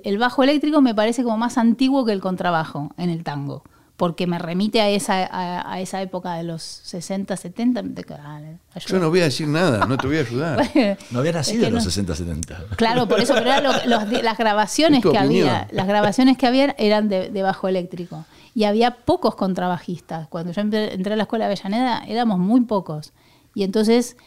el 0.03 0.17
bajo 0.19 0.43
eléctrico 0.43 0.81
me 0.81 0.93
parece 0.93 1.23
como 1.23 1.37
más 1.37 1.57
antiguo 1.57 2.05
que 2.05 2.11
el 2.11 2.21
contrabajo 2.21 2.91
en 2.97 3.09
el 3.09 3.23
tango 3.23 3.63
porque 3.97 4.27
me 4.27 4.39
remite 4.39 4.81
a 4.81 4.89
esa, 4.89 5.29
a, 5.31 5.79
esa 5.79 6.01
época 6.01 6.33
de 6.35 6.43
los 6.43 6.61
60, 6.61 7.37
70. 7.37 7.83
Yo 8.87 8.99
no 8.99 9.09
voy 9.09 9.21
a 9.21 9.25
decir 9.25 9.47
nada, 9.47 9.85
no 9.85 9.97
te 9.97 10.07
voy 10.07 10.17
a 10.17 10.19
ayudar. 10.21 10.69
no 11.11 11.19
había 11.19 11.31
nacido 11.31 11.67
en 11.67 11.73
los 11.73 11.83
60, 11.85 12.15
70. 12.15 12.65
Claro, 12.75 13.07
por 13.07 13.21
eso, 13.21 13.33
pero 13.35 13.51
eran 13.51 13.63
las 14.23 14.37
grabaciones 14.37 15.01
que 15.03 15.17
había, 15.17 15.67
las 15.71 15.87
grabaciones 15.87 16.37
que 16.37 16.45
había 16.45 16.75
eran 16.77 17.07
de, 17.07 17.29
de, 17.29 17.41
bajo 17.41 17.67
eléctrico. 17.67 18.25
Y 18.53 18.65
había 18.65 18.91
pocos 18.91 19.35
contrabajistas. 19.35 20.27
Cuando 20.27 20.51
yo 20.51 20.61
entré 20.61 21.13
a 21.13 21.15
la 21.15 21.23
escuela 21.23 21.47
de 21.47 21.53
Avellaneda 21.53 22.03
éramos 22.05 22.39
muy 22.39 22.61
pocos. 22.61 23.13
Y 23.53 23.63
entonces 23.63 24.17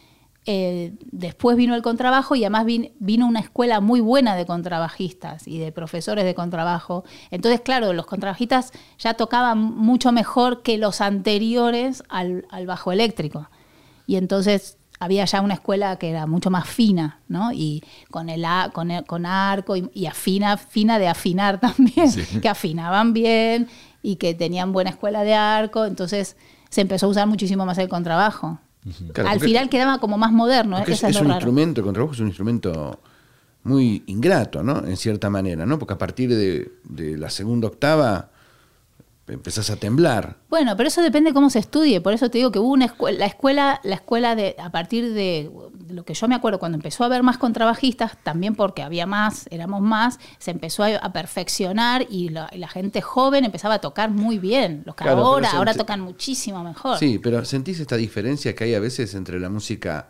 eh, 0.51 0.95
después 1.13 1.59
vino 1.59 1.75
el 1.75 1.83
contrabajo 1.83 2.35
y 2.35 2.43
además 2.43 2.65
vino 2.99 3.27
una 3.27 3.41
escuela 3.41 3.81
muy 3.83 4.01
buena 4.01 4.35
de 4.35 4.47
contrabajistas 4.47 5.47
y 5.47 5.59
de 5.59 5.73
profesores 5.73 6.25
de 6.25 6.35
contrabajo. 6.35 7.05
Entonces, 7.31 7.61
claro, 7.61 7.93
los 7.93 8.07
contrabajistas 8.07 8.73
ya 8.99 9.13
tocaban 9.13 9.59
mucho 9.59 10.11
mejor 10.11 10.63
que 10.63 10.79
los 10.79 11.03
anteriores 11.03 12.03
al, 12.09 12.47
bajo 12.65 12.93
eléctrico. 12.93 13.51
Y 14.07 14.17
entonces 14.17 14.79
había 14.99 15.27
ya 15.27 15.43
una 15.43 15.53
escuela 15.53 15.99
que 15.99 16.09
era 16.09 16.27
mucho 16.27 16.49
más 16.49 16.67
fina, 16.67 17.21
¿no? 17.29 17.53
Y 17.53 17.85
con 18.11 18.31
el, 18.31 18.47
con, 18.73 18.89
con 19.07 19.27
arco 19.27 19.77
y, 19.77 20.07
afina, 20.07 20.57
fina 20.57 20.99
de 20.99 21.09
afinar 21.09 21.61
también, 21.61 22.11
que 22.41 22.49
afinaban 22.49 23.13
bien 23.13 23.69
y 24.03 24.17
que 24.17 24.33
tenían 24.33 24.73
buena 24.73 24.89
escuela 24.89 25.25
de 25.25 25.35
arco. 25.35 25.85
Entonces 25.85 26.39
se 26.71 26.81
empezó 26.81 27.05
a 27.05 27.11
usar 27.11 27.27
muchísimo 27.27 27.67
más 27.67 27.77
el 27.77 27.91
contrabajo. 27.91 28.59
Al 29.27 29.41
final 29.41 29.69
quedaba 29.69 29.99
como 29.99 30.19
más 30.19 30.33
moderno. 30.33 30.79
Es, 30.79 31.03
un 31.03 31.31
instrumento, 31.31 31.81
el 31.81 31.85
contrabajo 31.85 32.15
es 32.15 32.21
un 32.21 32.29
instrumento 32.29 33.01
muy 33.65 34.03
ingrato, 34.07 34.63
¿no? 34.63 34.85
En 34.85 34.97
cierta 34.97 35.31
manera, 35.31 35.67
¿no? 35.67 35.79
Porque 35.79 35.95
a 35.95 35.99
partir 35.99 36.35
de, 36.35 36.73
de 36.85 37.19
la 37.19 37.31
segunda 37.31 37.69
octava 37.69 38.31
empezás 39.33 39.71
a 39.71 39.77
temblar. 39.77 40.37
Bueno, 40.49 40.77
pero 40.77 40.89
eso 40.89 41.03
depende 41.03 41.31
de 41.31 41.35
cómo 41.35 41.51
se 41.51 41.59
estudie. 41.59 42.01
Por 42.01 42.13
eso 42.13 42.31
te 42.31 42.39
digo 42.39 42.51
que 42.51 42.59
hubo 42.59 42.73
una 42.73 42.87
escuela, 42.87 43.19
la 43.19 43.27
escuela, 43.27 43.81
la 43.85 43.95
escuela 43.95 44.35
de, 44.35 44.57
a 44.59 44.71
partir 44.71 45.13
de 45.13 45.51
lo 45.91 46.05
que 46.05 46.15
yo 46.15 46.29
me 46.29 46.35
acuerdo, 46.35 46.59
cuando 46.59 46.77
empezó 46.77 47.03
a 47.03 47.07
haber 47.07 47.23
más 47.23 47.39
contrabajistas, 47.39 48.17
también 48.23 48.55
porque 48.55 48.83
había 48.83 49.07
más, 49.07 49.47
éramos 49.51 49.81
más, 49.81 50.19
se 50.39 50.51
empezó 50.51 50.85
a, 50.85 51.13
perfeccionar 51.13 52.07
y 52.11 52.29
la, 52.29 52.49
gente 52.69 53.01
joven 53.01 53.45
empezaba 53.45 53.75
a 53.75 53.79
tocar 53.81 54.11
muy 54.11 54.39
bien. 54.39 54.83
Los 54.85 54.95
que 54.95 55.09
ahora, 55.09 55.51
ahora 55.53 55.75
tocan 55.75 56.01
muchísimo 56.01 56.63
mejor. 56.63 56.99
Sí, 56.99 57.19
pero 57.19 57.45
¿sentís 57.45 57.81
esta 57.81 57.97
diferencia 57.97 58.55
que 58.55 58.65
hay 58.65 58.75
a 58.75 58.81
veces 58.81 59.15
entre 59.15 59.41
la 59.41 59.49
música 59.49 60.09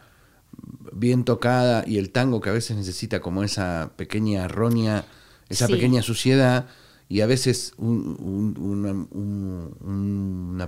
bien 0.92 1.24
tocada 1.24 1.84
y 1.86 1.98
el 1.98 2.10
tango 2.10 2.40
que 2.40 2.50
a 2.50 2.52
veces 2.52 2.76
necesita 2.76 3.20
como 3.20 3.42
esa 3.42 3.92
pequeña 3.96 4.44
arronia, 4.44 5.04
esa 5.48 5.68
pequeña 5.68 6.02
suciedad? 6.02 6.66
y 7.08 7.22
a 7.22 7.26
veces 7.26 7.72
una, 7.78 9.06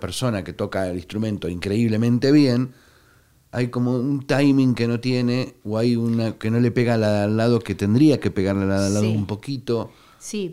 persona 0.01 0.43
que 0.43 0.55
toca 0.55 0.89
el 0.89 0.97
instrumento 0.97 1.49
increíblemente 1.49 2.33
bien, 2.33 2.73
hay 3.53 3.69
como 3.69 3.97
un 3.97 4.27
timing 4.27 4.75
que 4.75 4.87
no 4.87 5.01
tiene 5.01 5.55
o 5.65 5.77
hay 5.77 5.97
una 5.97 6.39
que 6.39 6.51
no 6.51 6.61
le 6.61 6.71
pega 6.71 6.95
al 6.95 7.37
lado 7.37 7.59
que 7.59 7.75
tendría 7.75 8.21
que 8.21 8.31
pegarle 8.31 8.63
al 8.63 8.95
lado 8.95 9.11
un 9.11 9.27
poquito 9.27 9.91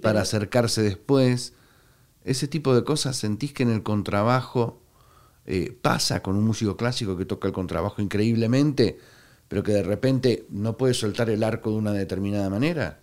para 0.02 0.22
acercarse 0.22 0.82
después. 0.82 1.54
Ese 2.24 2.48
tipo 2.48 2.74
de 2.74 2.84
cosas 2.84 3.16
sentís 3.16 3.54
que 3.54 3.64
en 3.64 3.72
el 3.72 3.84
contrabajo 3.84 4.80
eh, 5.46 5.78
pasa 5.80 6.22
con 6.24 6.36
un 6.36 6.44
músico 6.44 6.76
clásico 6.76 7.16
que 7.16 7.26
toca 7.26 7.48
el 7.48 7.54
contrabajo 7.54 8.02
increíblemente, 8.02 8.98
pero 9.48 9.64
que 9.64 9.74
de 9.74 9.84
repente 9.84 10.46
no 10.50 10.76
puede 10.76 10.94
soltar 10.94 11.30
el 11.30 11.44
arco 11.44 11.70
de 11.70 11.78
una 11.78 11.94
determinada 11.94 12.50
manera. 12.50 13.00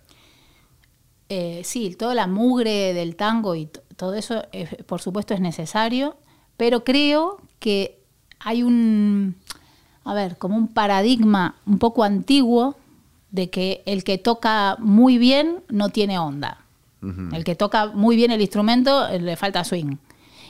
Eh, 1.29 1.61
sí, 1.63 1.95
toda 1.97 2.13
la 2.13 2.27
mugre 2.27 2.93
del 2.93 3.15
tango 3.15 3.55
y 3.55 3.69
todo 3.95 4.13
eso, 4.13 4.43
por 4.85 5.01
supuesto, 5.01 5.33
es 5.33 5.39
necesario, 5.39 6.17
pero 6.57 6.83
creo 6.83 7.41
que 7.59 7.99
hay 8.39 8.61
un, 8.61 9.35
a 10.05 10.13
ver, 10.13 10.37
como 10.37 10.55
un 10.55 10.67
paradigma 10.67 11.55
un 11.65 11.79
poco 11.79 12.03
antiguo 12.03 12.75
de 13.31 13.49
que 13.49 13.83
el 13.85 14.03
que 14.03 14.17
toca 14.17 14.77
muy 14.79 15.17
bien 15.17 15.63
no 15.69 15.89
tiene 15.89 16.19
onda. 16.19 16.59
El 17.33 17.43
que 17.43 17.53
toca 17.53 17.85
muy 17.87 18.15
bien 18.15 18.31
el 18.31 18.41
instrumento 18.41 19.07
eh, 19.07 19.19
le 19.19 19.35
falta 19.35 19.63
swing. 19.63 19.97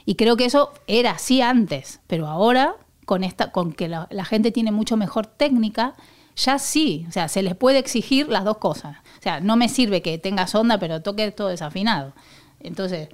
Y 0.06 0.16
creo 0.16 0.38
que 0.38 0.46
eso 0.46 0.72
era 0.88 1.12
así 1.12 1.42
antes, 1.42 2.00
pero 2.08 2.28
ahora, 2.28 2.76
con, 3.06 3.26
esta, 3.26 3.52
con 3.52 3.74
que 3.74 3.90
la 3.90 4.26
gente 4.26 4.52
tiene 4.52 4.72
mucho 4.72 4.96
mejor 4.96 5.26
técnica, 5.26 5.96
ya 6.36 6.60
sí, 6.60 7.06
o 7.08 7.12
sea, 7.12 7.28
se 7.28 7.42
les 7.44 7.56
puede 7.56 7.80
exigir 7.80 8.28
las 8.28 8.44
dos 8.44 8.58
cosas. 8.58 8.98
O 9.20 9.22
sea, 9.22 9.40
no 9.40 9.56
me 9.56 9.70
sirve 9.70 10.02
que 10.02 10.18
tengas 10.18 10.54
onda, 10.56 10.78
pero 10.78 11.02
toque 11.02 11.32
todo 11.32 11.48
desafinado. 11.48 12.14
Entonces, 12.60 13.10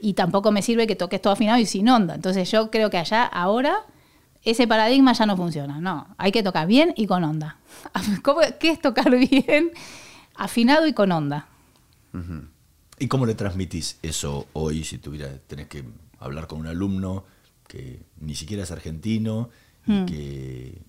y 0.00 0.14
tampoco 0.14 0.50
me 0.50 0.62
sirve 0.62 0.86
que 0.86 0.96
toques 0.96 1.20
todo 1.20 1.32
afinado 1.32 1.58
y 1.58 1.66
sin 1.66 1.88
onda. 1.88 2.14
Entonces 2.14 2.50
yo 2.50 2.70
creo 2.70 2.90
que 2.90 2.98
allá 2.98 3.24
ahora 3.24 3.80
ese 4.44 4.66
paradigma 4.66 5.12
ya 5.12 5.26
no 5.26 5.36
funciona. 5.36 5.80
No, 5.80 6.14
hay 6.18 6.32
que 6.32 6.42
tocar 6.42 6.66
bien 6.66 6.92
y 6.96 7.06
con 7.06 7.24
onda. 7.24 7.58
¿Qué 8.60 8.70
es 8.70 8.80
tocar 8.80 9.10
bien? 9.30 9.70
Afinado 10.34 10.86
y 10.86 10.92
con 10.92 11.12
onda. 11.12 11.46
¿Y 12.98 13.08
cómo 13.08 13.26
le 13.26 13.34
transmitís 13.34 13.98
eso 14.02 14.46
hoy 14.52 14.84
si 14.84 14.98
tuviera, 14.98 15.38
tenés 15.46 15.68
que 15.68 15.84
hablar 16.18 16.46
con 16.46 16.60
un 16.60 16.66
alumno 16.66 17.24
que 17.66 18.02
ni 18.20 18.34
siquiera 18.34 18.64
es 18.64 18.70
argentino 18.70 19.50
y 19.86 19.92
hmm. 19.92 20.06
que 20.06 20.82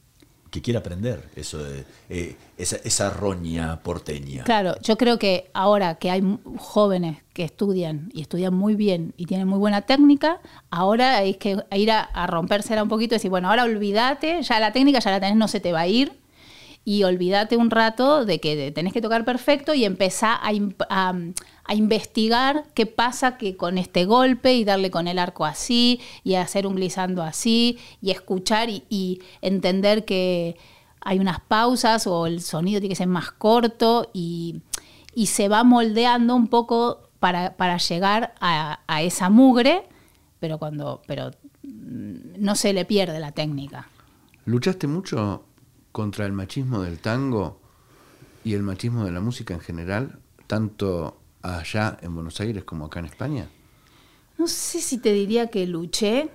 que 0.53 0.61
quiere 0.61 0.77
aprender 0.77 1.31
eso 1.35 1.57
de, 1.57 1.83
eh, 2.09 2.35
esa, 2.59 2.75
esa, 2.83 3.09
roña 3.09 3.81
porteña. 3.81 4.43
Claro, 4.43 4.75
yo 4.83 4.97
creo 4.99 5.17
que 5.17 5.49
ahora 5.55 5.95
que 5.95 6.11
hay 6.11 6.21
jóvenes 6.59 7.17
que 7.33 7.43
estudian 7.43 8.11
y 8.13 8.21
estudian 8.21 8.53
muy 8.53 8.75
bien 8.75 9.15
y 9.17 9.25
tienen 9.25 9.47
muy 9.47 9.57
buena 9.57 9.81
técnica, 9.81 10.41
ahora 10.69 11.17
hay 11.17 11.33
que 11.33 11.57
ir 11.71 11.91
a, 11.91 12.01
a 12.01 12.27
rompérsela 12.27 12.83
un 12.83 12.89
poquito 12.89 13.15
y 13.15 13.17
decir, 13.17 13.31
bueno, 13.31 13.49
ahora 13.49 13.63
olvídate, 13.63 14.43
ya 14.43 14.59
la 14.59 14.71
técnica 14.71 14.99
ya 14.99 15.09
la 15.09 15.19
tenés, 15.19 15.35
no 15.37 15.47
se 15.47 15.59
te 15.59 15.71
va 15.73 15.79
a 15.81 15.87
ir, 15.87 16.13
y 16.85 17.03
olvídate 17.03 17.55
un 17.55 17.69
rato 17.69 18.25
de 18.25 18.39
que 18.39 18.71
tenés 18.71 18.93
que 18.93 19.01
tocar 19.01 19.23
perfecto 19.23 19.73
y 19.73 19.85
empezar 19.85 20.39
a, 20.41 21.13
a, 21.65 21.75
investigar 21.75 22.65
qué 22.73 22.85
pasa 22.85 23.37
que 23.37 23.55
con 23.55 23.77
este 23.77 24.05
golpe 24.05 24.53
y 24.53 24.65
darle 24.65 24.91
con 24.91 25.07
el 25.07 25.17
arco 25.17 25.45
así 25.45 26.01
y 26.23 26.35
hacer 26.35 26.67
un 26.67 26.75
glissando 26.75 27.23
así 27.23 27.77
y 28.01 28.11
escuchar 28.11 28.69
y, 28.69 29.21
entender 29.41 30.03
que 30.03 30.57
hay 30.99 31.19
unas 31.19 31.39
pausas 31.39 32.05
o 32.07 32.27
el 32.27 32.41
sonido 32.41 32.79
tiene 32.79 32.93
que 32.93 32.97
ser 32.97 33.07
más 33.07 33.31
corto 33.31 34.09
y, 34.13 34.61
se 35.25 35.47
va 35.47 35.63
moldeando 35.63 36.35
un 36.35 36.47
poco 36.47 37.09
para, 37.19 37.55
para 37.55 37.77
llegar 37.77 38.33
a, 38.41 38.79
a, 38.87 39.01
esa 39.03 39.29
mugre, 39.29 39.83
pero 40.39 40.57
cuando 40.57 41.01
pero 41.07 41.31
mm, 41.61 42.39
no 42.39 42.55
se 42.55 42.73
le 42.73 42.83
pierde 42.83 43.19
la 43.19 43.31
técnica. 43.31 43.87
¿Luchaste 44.45 44.87
mucho 44.87 45.45
contra 45.93 46.25
el 46.25 46.33
machismo 46.33 46.81
del 46.81 46.99
tango 46.99 47.59
y 48.43 48.55
el 48.55 48.63
machismo 48.63 49.05
de 49.05 49.11
la 49.11 49.21
música 49.21 49.53
en 49.53 49.61
general, 49.61 50.19
tanto 50.47 51.17
allá 51.41 51.97
en 52.01 52.15
Buenos 52.15 52.41
Aires 52.41 52.65
como 52.65 52.85
acá 52.85 52.99
en 52.99 53.05
España? 53.05 53.49
No 54.37 54.47
sé 54.47 54.81
si 54.81 54.97
te 54.97 55.13
diría 55.13 55.47
que 55.47 55.65
luché. 55.67 56.29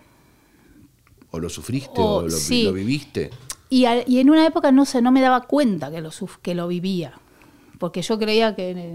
¿O 1.32 1.40
lo 1.40 1.50
sufriste 1.50 2.00
o, 2.00 2.22
lo, 2.22 2.72
viviste? 2.72 3.30
Y, 3.68 3.84
en 3.84 4.30
una 4.30 4.46
época 4.46 4.72
no 4.72 4.86
sé, 4.86 5.02
no 5.02 5.12
me 5.12 5.20
daba 5.20 5.42
cuenta 5.42 5.90
que 5.90 6.00
lo, 6.00 6.10
que 6.40 6.54
lo 6.54 6.68
vivía. 6.68 7.20
Porque 7.78 8.00
yo 8.00 8.18
creía 8.18 8.54
que, 8.54 8.94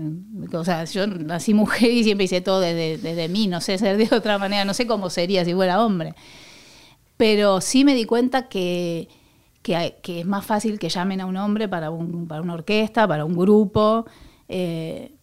o 0.51 0.63
sea, 0.63 0.85
yo 0.85 1.05
nací 1.07 1.53
mujer 1.53 1.91
y 1.91 2.03
siempre 2.03 2.25
hice 2.25 2.41
todo 2.41 2.61
desde, 2.61 2.97
desde 2.97 3.27
mí, 3.27 3.47
no 3.47 3.61
sé 3.61 3.77
ser 3.77 3.97
de 3.97 4.15
otra 4.15 4.37
manera, 4.37 4.65
no 4.65 4.73
sé 4.73 4.87
cómo 4.87 5.09
sería 5.09 5.45
si 5.45 5.53
fuera 5.53 5.83
hombre. 5.83 6.15
Pero 7.17 7.61
sí 7.61 7.85
me 7.85 7.95
di 7.95 8.05
cuenta 8.05 8.49
que, 8.49 9.09
que, 9.63 10.19
es 10.19 10.25
más 10.25 10.45
fácil 10.45 10.77
que 10.77 10.89
llamen 10.89 11.21
a 11.21 11.25
un 11.25 11.37
hombre 11.37 11.67
para, 11.67 11.89
para 12.27 12.41
una 12.41 12.53
orquesta, 12.53 13.07
para 13.07 13.25
un 13.25 13.35
grupo, 13.35 14.05
eh, 14.49 15.15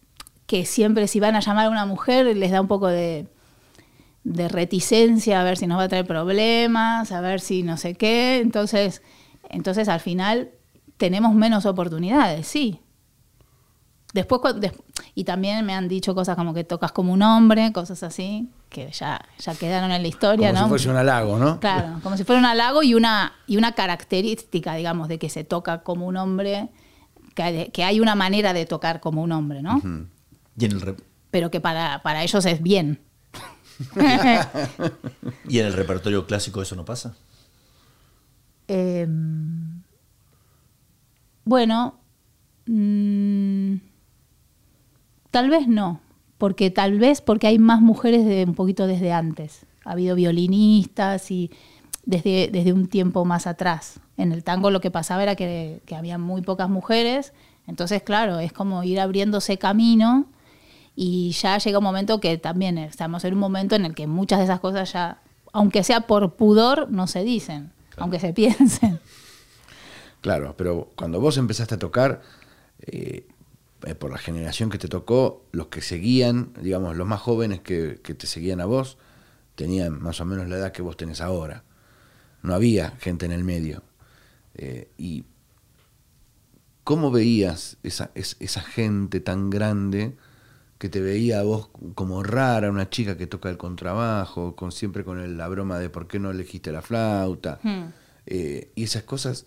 que 0.47 0.65
siempre 0.65 1.07
si 1.07 1.19
van 1.19 1.35
a 1.35 1.39
llamar 1.39 1.67
a 1.67 1.69
una 1.69 1.85
mujer 1.85 2.35
les 2.35 2.51
da 2.51 2.59
un 2.59 2.67
poco 2.67 2.87
de, 2.87 3.27
reticencia 4.23 5.39
a 5.39 5.43
ver 5.43 5.57
si 5.57 5.65
nos 5.67 5.79
va 5.79 5.83
a 5.83 5.87
traer 5.87 6.05
problemas, 6.05 7.11
a 7.11 7.21
ver 7.21 7.39
si 7.39 7.63
no 7.63 7.77
sé 7.77 7.95
qué. 7.95 8.39
Entonces, 8.39 9.01
entonces 9.49 9.87
al 9.87 9.99
final 9.99 10.51
tenemos 10.97 11.33
menos 11.33 11.65
oportunidades, 11.65 12.47
sí. 12.47 12.81
Después, 14.13 14.41
y 15.15 15.23
también 15.23 15.65
me 15.65 15.73
han 15.73 15.87
dicho 15.87 16.13
cosas 16.13 16.35
como 16.35 16.53
que 16.53 16.63
tocas 16.63 16.91
como 16.91 17.13
un 17.13 17.21
hombre, 17.21 17.71
cosas 17.71 18.03
así 18.03 18.49
que 18.71 18.89
ya, 18.91 19.21
ya 19.37 19.53
quedaron 19.53 19.91
en 19.91 20.01
la 20.01 20.07
historia, 20.07 20.49
como 20.49 20.61
¿no? 20.61 20.65
si 20.65 20.69
fuese 20.69 20.89
un 20.89 20.95
halago, 20.95 21.37
¿no? 21.37 21.59
Claro, 21.59 21.99
como 22.01 22.15
si 22.15 22.23
fuera 22.23 22.39
un 22.39 22.45
halago 22.45 22.81
y 22.83 22.93
una, 22.93 23.33
y 23.45 23.57
una 23.57 23.73
característica, 23.73 24.75
digamos, 24.75 25.09
de 25.09 25.19
que 25.19 25.29
se 25.29 25.43
toca 25.43 25.83
como 25.83 26.07
un 26.07 26.15
hombre, 26.15 26.69
que 27.35 27.83
hay, 27.83 27.99
una 27.99 28.15
manera 28.15 28.53
de 28.53 28.65
tocar 28.65 29.01
como 29.01 29.21
un 29.21 29.33
hombre, 29.33 29.61
¿no? 29.61 29.81
Pero 31.31 31.51
que 31.51 31.59
para, 31.59 32.01
para 32.01 32.23
ellos 32.23 32.45
es 32.45 32.61
bien. 32.61 33.01
¿Y 35.49 35.59
en 35.59 35.65
el 35.65 35.73
repertorio 35.73 36.25
clásico 36.25 36.61
eso 36.61 36.75
no 36.75 36.85
pasa? 36.85 37.15
Em, 38.67 39.81
bueno, 41.43 41.99
mm, 42.67 43.75
tal 45.31 45.49
vez 45.49 45.67
no 45.67 46.01
porque 46.41 46.71
tal 46.71 46.97
vez 46.97 47.21
porque 47.21 47.45
hay 47.45 47.59
más 47.59 47.81
mujeres 47.81 48.25
de 48.25 48.45
un 48.45 48.55
poquito 48.55 48.87
desde 48.87 49.13
antes. 49.13 49.67
Ha 49.85 49.91
habido 49.91 50.15
violinistas 50.15 51.29
y 51.29 51.51
desde, 52.03 52.49
desde 52.51 52.73
un 52.73 52.87
tiempo 52.87 53.25
más 53.25 53.45
atrás. 53.45 53.99
En 54.17 54.31
el 54.31 54.43
tango 54.43 54.71
lo 54.71 54.81
que 54.81 54.89
pasaba 54.89 55.21
era 55.21 55.35
que, 55.35 55.83
había 55.95 56.17
muy 56.17 56.41
pocas 56.41 56.67
mujeres, 56.67 57.33
entonces 57.67 58.01
claro, 58.01 58.39
es 58.39 58.53
como 58.53 58.83
ir 58.83 58.99
abriéndose 58.99 59.59
camino 59.59 60.25
y 60.95 61.29
ya 61.33 61.59
llega 61.59 61.77
un 61.77 61.83
momento 61.83 62.19
que 62.19 62.39
también 62.39 62.79
estamos 62.79 63.23
en 63.23 63.35
un 63.35 63.39
momento 63.39 63.75
en 63.75 63.85
el 63.85 63.93
que 63.93 64.07
muchas 64.07 64.39
de 64.39 64.45
esas 64.45 64.61
cosas 64.61 64.91
ya, 64.93 65.21
aunque 65.53 65.83
sea 65.83 66.07
por 66.07 66.33
pudor, 66.37 66.89
no 66.89 67.05
se 67.05 67.23
dicen, 67.23 67.71
aunque 67.97 68.19
se 68.19 68.33
piensen. 68.33 68.99
Claro, 70.21 70.55
pero 70.57 70.89
cuando 70.95 71.21
vos 71.21 71.37
empezaste 71.37 71.75
a 71.75 71.77
tocar, 71.77 72.23
eh, 72.81 73.27
eh, 73.85 73.95
por 73.95 74.11
la 74.11 74.17
generación 74.17 74.69
que 74.69 74.77
te 74.77 74.87
tocó, 74.87 75.45
los 75.51 75.67
que 75.67 75.81
seguían, 75.81 76.53
digamos, 76.61 76.95
los 76.95 77.07
más 77.07 77.21
jóvenes 77.21 77.61
que, 77.61 77.95
te 77.95 78.27
seguían 78.27 78.61
a 78.61 78.65
vos, 78.65 78.97
tenían 79.55 80.01
más 80.01 80.19
o 80.21 80.25
menos 80.25 80.47
la 80.47 80.57
edad 80.57 80.71
que 80.71 80.81
vos 80.81 80.97
tenés 80.97 81.21
ahora. 81.21 81.63
No 82.43 82.53
había 82.53 82.91
gente 82.91 83.25
en 83.25 83.31
el 83.31 83.43
medio. 83.43 83.83
Eh, 84.55 84.89
y 84.97 85.25
¿cómo 86.83 87.11
veías 87.11 87.77
esa, 87.83 88.11
esa 88.15 88.61
gente 88.61 89.19
tan 89.19 89.49
grande 89.49 90.15
que 90.77 90.89
te 90.89 90.99
veía 90.99 91.39
a 91.39 91.43
vos 91.43 91.69
como 91.95 92.23
rara, 92.23 92.71
una 92.71 92.89
chica 92.89 93.17
que 93.17 93.27
toca 93.27 93.49
el 93.49 93.57
contrabajo, 93.57 94.55
con, 94.55 94.71
siempre 94.71 95.03
con 95.03 95.37
la 95.37 95.47
broma 95.47 95.77
de 95.77 95.89
por 95.89 96.07
qué 96.07 96.19
no 96.19 96.31
elegiste 96.31 96.71
la 96.71 96.81
flauta? 96.81 97.59
Hmm. 97.61 97.89
Eh, 98.25 98.71
y 98.75 98.83
esas 98.83 99.03
cosas, 99.03 99.45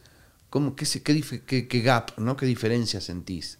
¿cómo, 0.50 0.76
qué, 0.76 0.86
qué, 0.86 1.68
qué, 1.68 1.80
gap, 1.80 2.18
¿no? 2.18 2.36
¿Qué 2.36 2.46
diferencia 2.46 3.00
sentís? 3.00 3.58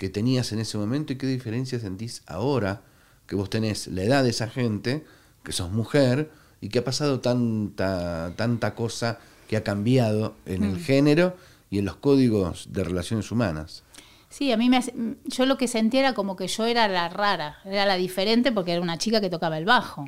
Que 0.00 0.08
tenías 0.08 0.50
en 0.52 0.60
ese 0.60 0.78
momento 0.78 1.12
y 1.12 1.16
qué 1.16 1.26
diferencia 1.26 1.78
sentís 1.78 2.22
ahora 2.26 2.80
que 3.26 3.36
vos 3.36 3.50
tenés 3.50 3.86
la 3.86 4.02
edad 4.02 4.24
de 4.24 4.30
esa 4.30 4.48
gente, 4.48 5.04
que 5.42 5.52
sos 5.52 5.70
mujer 5.70 6.30
y 6.62 6.70
que 6.70 6.78
ha 6.78 6.84
pasado 6.84 7.20
tanta, 7.20 8.32
tanta 8.34 8.74
cosa 8.74 9.18
que 9.46 9.58
ha 9.58 9.62
cambiado 9.62 10.36
en 10.46 10.64
el 10.64 10.76
mm. 10.76 10.80
género 10.80 11.36
y 11.68 11.80
en 11.80 11.84
los 11.84 11.96
códigos 11.96 12.72
de 12.72 12.82
relaciones 12.82 13.30
humanas. 13.30 13.82
Sí, 14.30 14.50
a 14.52 14.56
mí 14.56 14.70
me 14.70 14.80
yo 15.26 15.44
lo 15.44 15.58
que 15.58 15.68
sentía 15.68 16.00
era 16.00 16.14
como 16.14 16.34
que 16.34 16.48
yo 16.48 16.64
era 16.64 16.88
la 16.88 17.10
rara, 17.10 17.58
era 17.66 17.84
la 17.84 17.96
diferente 17.96 18.52
porque 18.52 18.72
era 18.72 18.80
una 18.80 18.96
chica 18.96 19.20
que 19.20 19.28
tocaba 19.28 19.58
el 19.58 19.66
bajo. 19.66 20.06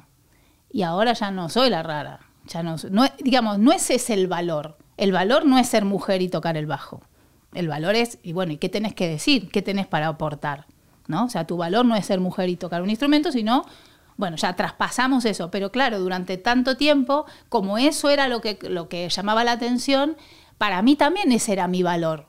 Y 0.70 0.84
ahora 0.84 1.12
ya 1.12 1.30
no 1.30 1.50
soy 1.50 1.68
la 1.68 1.82
rara. 1.82 2.20
Ya 2.46 2.62
no, 2.62 2.76
no 2.90 3.04
digamos, 3.18 3.58
no 3.58 3.72
ese 3.72 3.96
es 3.96 4.08
el 4.08 4.26
valor. 4.26 4.78
El 4.96 5.12
valor 5.12 5.44
no 5.44 5.58
es 5.58 5.68
ser 5.68 5.84
mujer 5.84 6.22
y 6.22 6.30
tocar 6.30 6.56
el 6.56 6.64
bajo. 6.64 7.02
El 7.54 7.68
valor 7.68 7.94
es, 7.94 8.18
y 8.22 8.32
bueno, 8.32 8.52
¿y 8.52 8.56
qué 8.56 8.68
tenés 8.68 8.94
que 8.94 9.08
decir? 9.08 9.50
¿Qué 9.50 9.62
tenés 9.62 9.86
para 9.86 10.08
aportar? 10.08 10.66
¿No? 11.06 11.24
O 11.24 11.28
sea, 11.28 11.46
tu 11.46 11.56
valor 11.56 11.84
no 11.84 11.96
es 11.96 12.06
ser 12.06 12.20
mujer 12.20 12.48
y 12.48 12.56
tocar 12.56 12.82
un 12.82 12.90
instrumento, 12.90 13.30
sino, 13.32 13.66
bueno, 14.16 14.36
ya 14.36 14.54
traspasamos 14.56 15.24
eso. 15.24 15.50
Pero 15.50 15.70
claro, 15.70 15.98
durante 15.98 16.38
tanto 16.38 16.76
tiempo, 16.76 17.26
como 17.48 17.76
eso 17.76 18.08
era 18.08 18.28
lo 18.28 18.40
que, 18.40 18.58
lo 18.62 18.88
que 18.88 19.08
llamaba 19.08 19.44
la 19.44 19.52
atención, 19.52 20.16
para 20.58 20.80
mí 20.80 20.96
también 20.96 21.30
ese 21.32 21.52
era 21.52 21.68
mi 21.68 21.82
valor. 21.82 22.28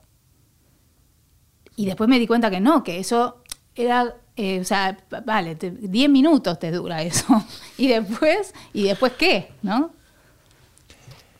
Y 1.75 1.85
después 1.85 2.09
me 2.09 2.19
di 2.19 2.27
cuenta 2.27 2.49
que 2.49 2.59
no, 2.59 2.83
que 2.83 2.99
eso 2.99 3.43
era, 3.75 4.15
eh, 4.35 4.59
o 4.59 4.63
sea, 4.63 4.97
vale, 5.25 5.55
10 5.55 6.09
minutos 6.09 6.59
te 6.59 6.71
dura 6.71 7.01
eso. 7.01 7.25
y 7.77 7.87
después, 7.87 8.53
¿y 8.73 8.83
después 8.83 9.13
qué? 9.13 9.51
¿No? 9.61 9.91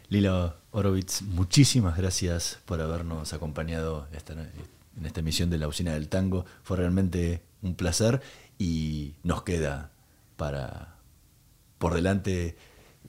Lila, 0.10 0.56
Orovitz, 0.76 1.22
muchísimas 1.22 1.96
gracias 1.96 2.58
por 2.66 2.82
habernos 2.82 3.32
acompañado 3.32 4.08
en 4.12 5.06
esta 5.06 5.20
emisión 5.20 5.52
de 5.52 5.60
la 5.60 5.68
Usina 5.68 5.94
del 5.94 6.10
Tango. 6.10 6.46
Fue 6.64 6.78
realmente 6.78 7.44
un 7.62 7.76
placer 7.76 8.22
y 8.58 9.14
nos 9.22 9.44
queda 9.44 9.92
para 10.36 10.96
por 11.78 11.94
delante 11.94 12.58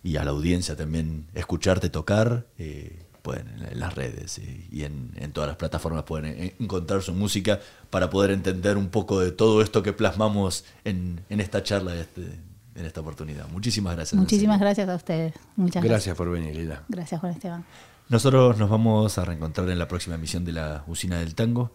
y 0.03 0.16
a 0.16 0.24
la 0.24 0.33
audiencia 0.33 0.76
también 0.76 1.26
escucharte 1.32 1.88
tocar. 1.88 2.47
Eh, 2.59 3.03
pueden 3.22 3.49
en, 3.49 3.80
las 3.80 3.95
redes 3.95 4.36
eh, 4.41 4.68
y 4.70 4.84
en, 4.84 5.32
todas 5.32 5.49
las 5.49 5.57
plataformas 5.57 6.05
pueden 6.05 6.53
encontrar 6.61 7.01
su 7.01 7.14
música 7.14 7.61
para 7.88 8.11
poder 8.11 8.30
entender 8.30 8.76
un 8.76 8.91
poco 8.91 9.20
de 9.20 9.32
todo 9.32 9.62
esto 9.62 9.82
que 9.82 9.95
plasmamos 9.95 10.66
en, 10.84 11.24
esta 11.30 11.62
charla 11.62 11.97
este, 11.97 12.38
en 12.75 12.87
esta 12.87 13.01
oportunidad. 13.01 13.49
Muchísimas 13.49 13.97
gracias. 13.97 14.18
Muchísimas 14.18 14.61
gracias 14.61 14.89
a 14.89 14.95
ustedes. 14.95 15.35
Muchas 15.57 15.83
gracias. 15.83 16.16
por 16.16 16.31
venir, 16.31 16.57
Lila. 16.57 16.83
Gracias, 16.89 17.20
Juan 17.20 17.33
Esteban. 17.33 17.64
Nosotros 18.09 18.59
nos 18.59 18.68
vamos 18.68 19.16
a 19.16 19.25
reencontrar 19.25 19.68
en 19.70 19.79
la 19.79 19.89
próxima 19.89 20.16
emisión 20.16 20.45
de 20.45 20.53
la 20.53 20.85
Usina 20.87 21.18
del 21.18 21.35
Tango. 21.35 21.72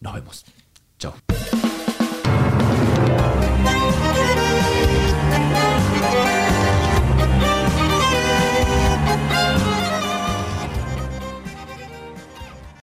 Nos 0.00 0.14
vemos. 0.14 0.44
Chao. 0.98 1.14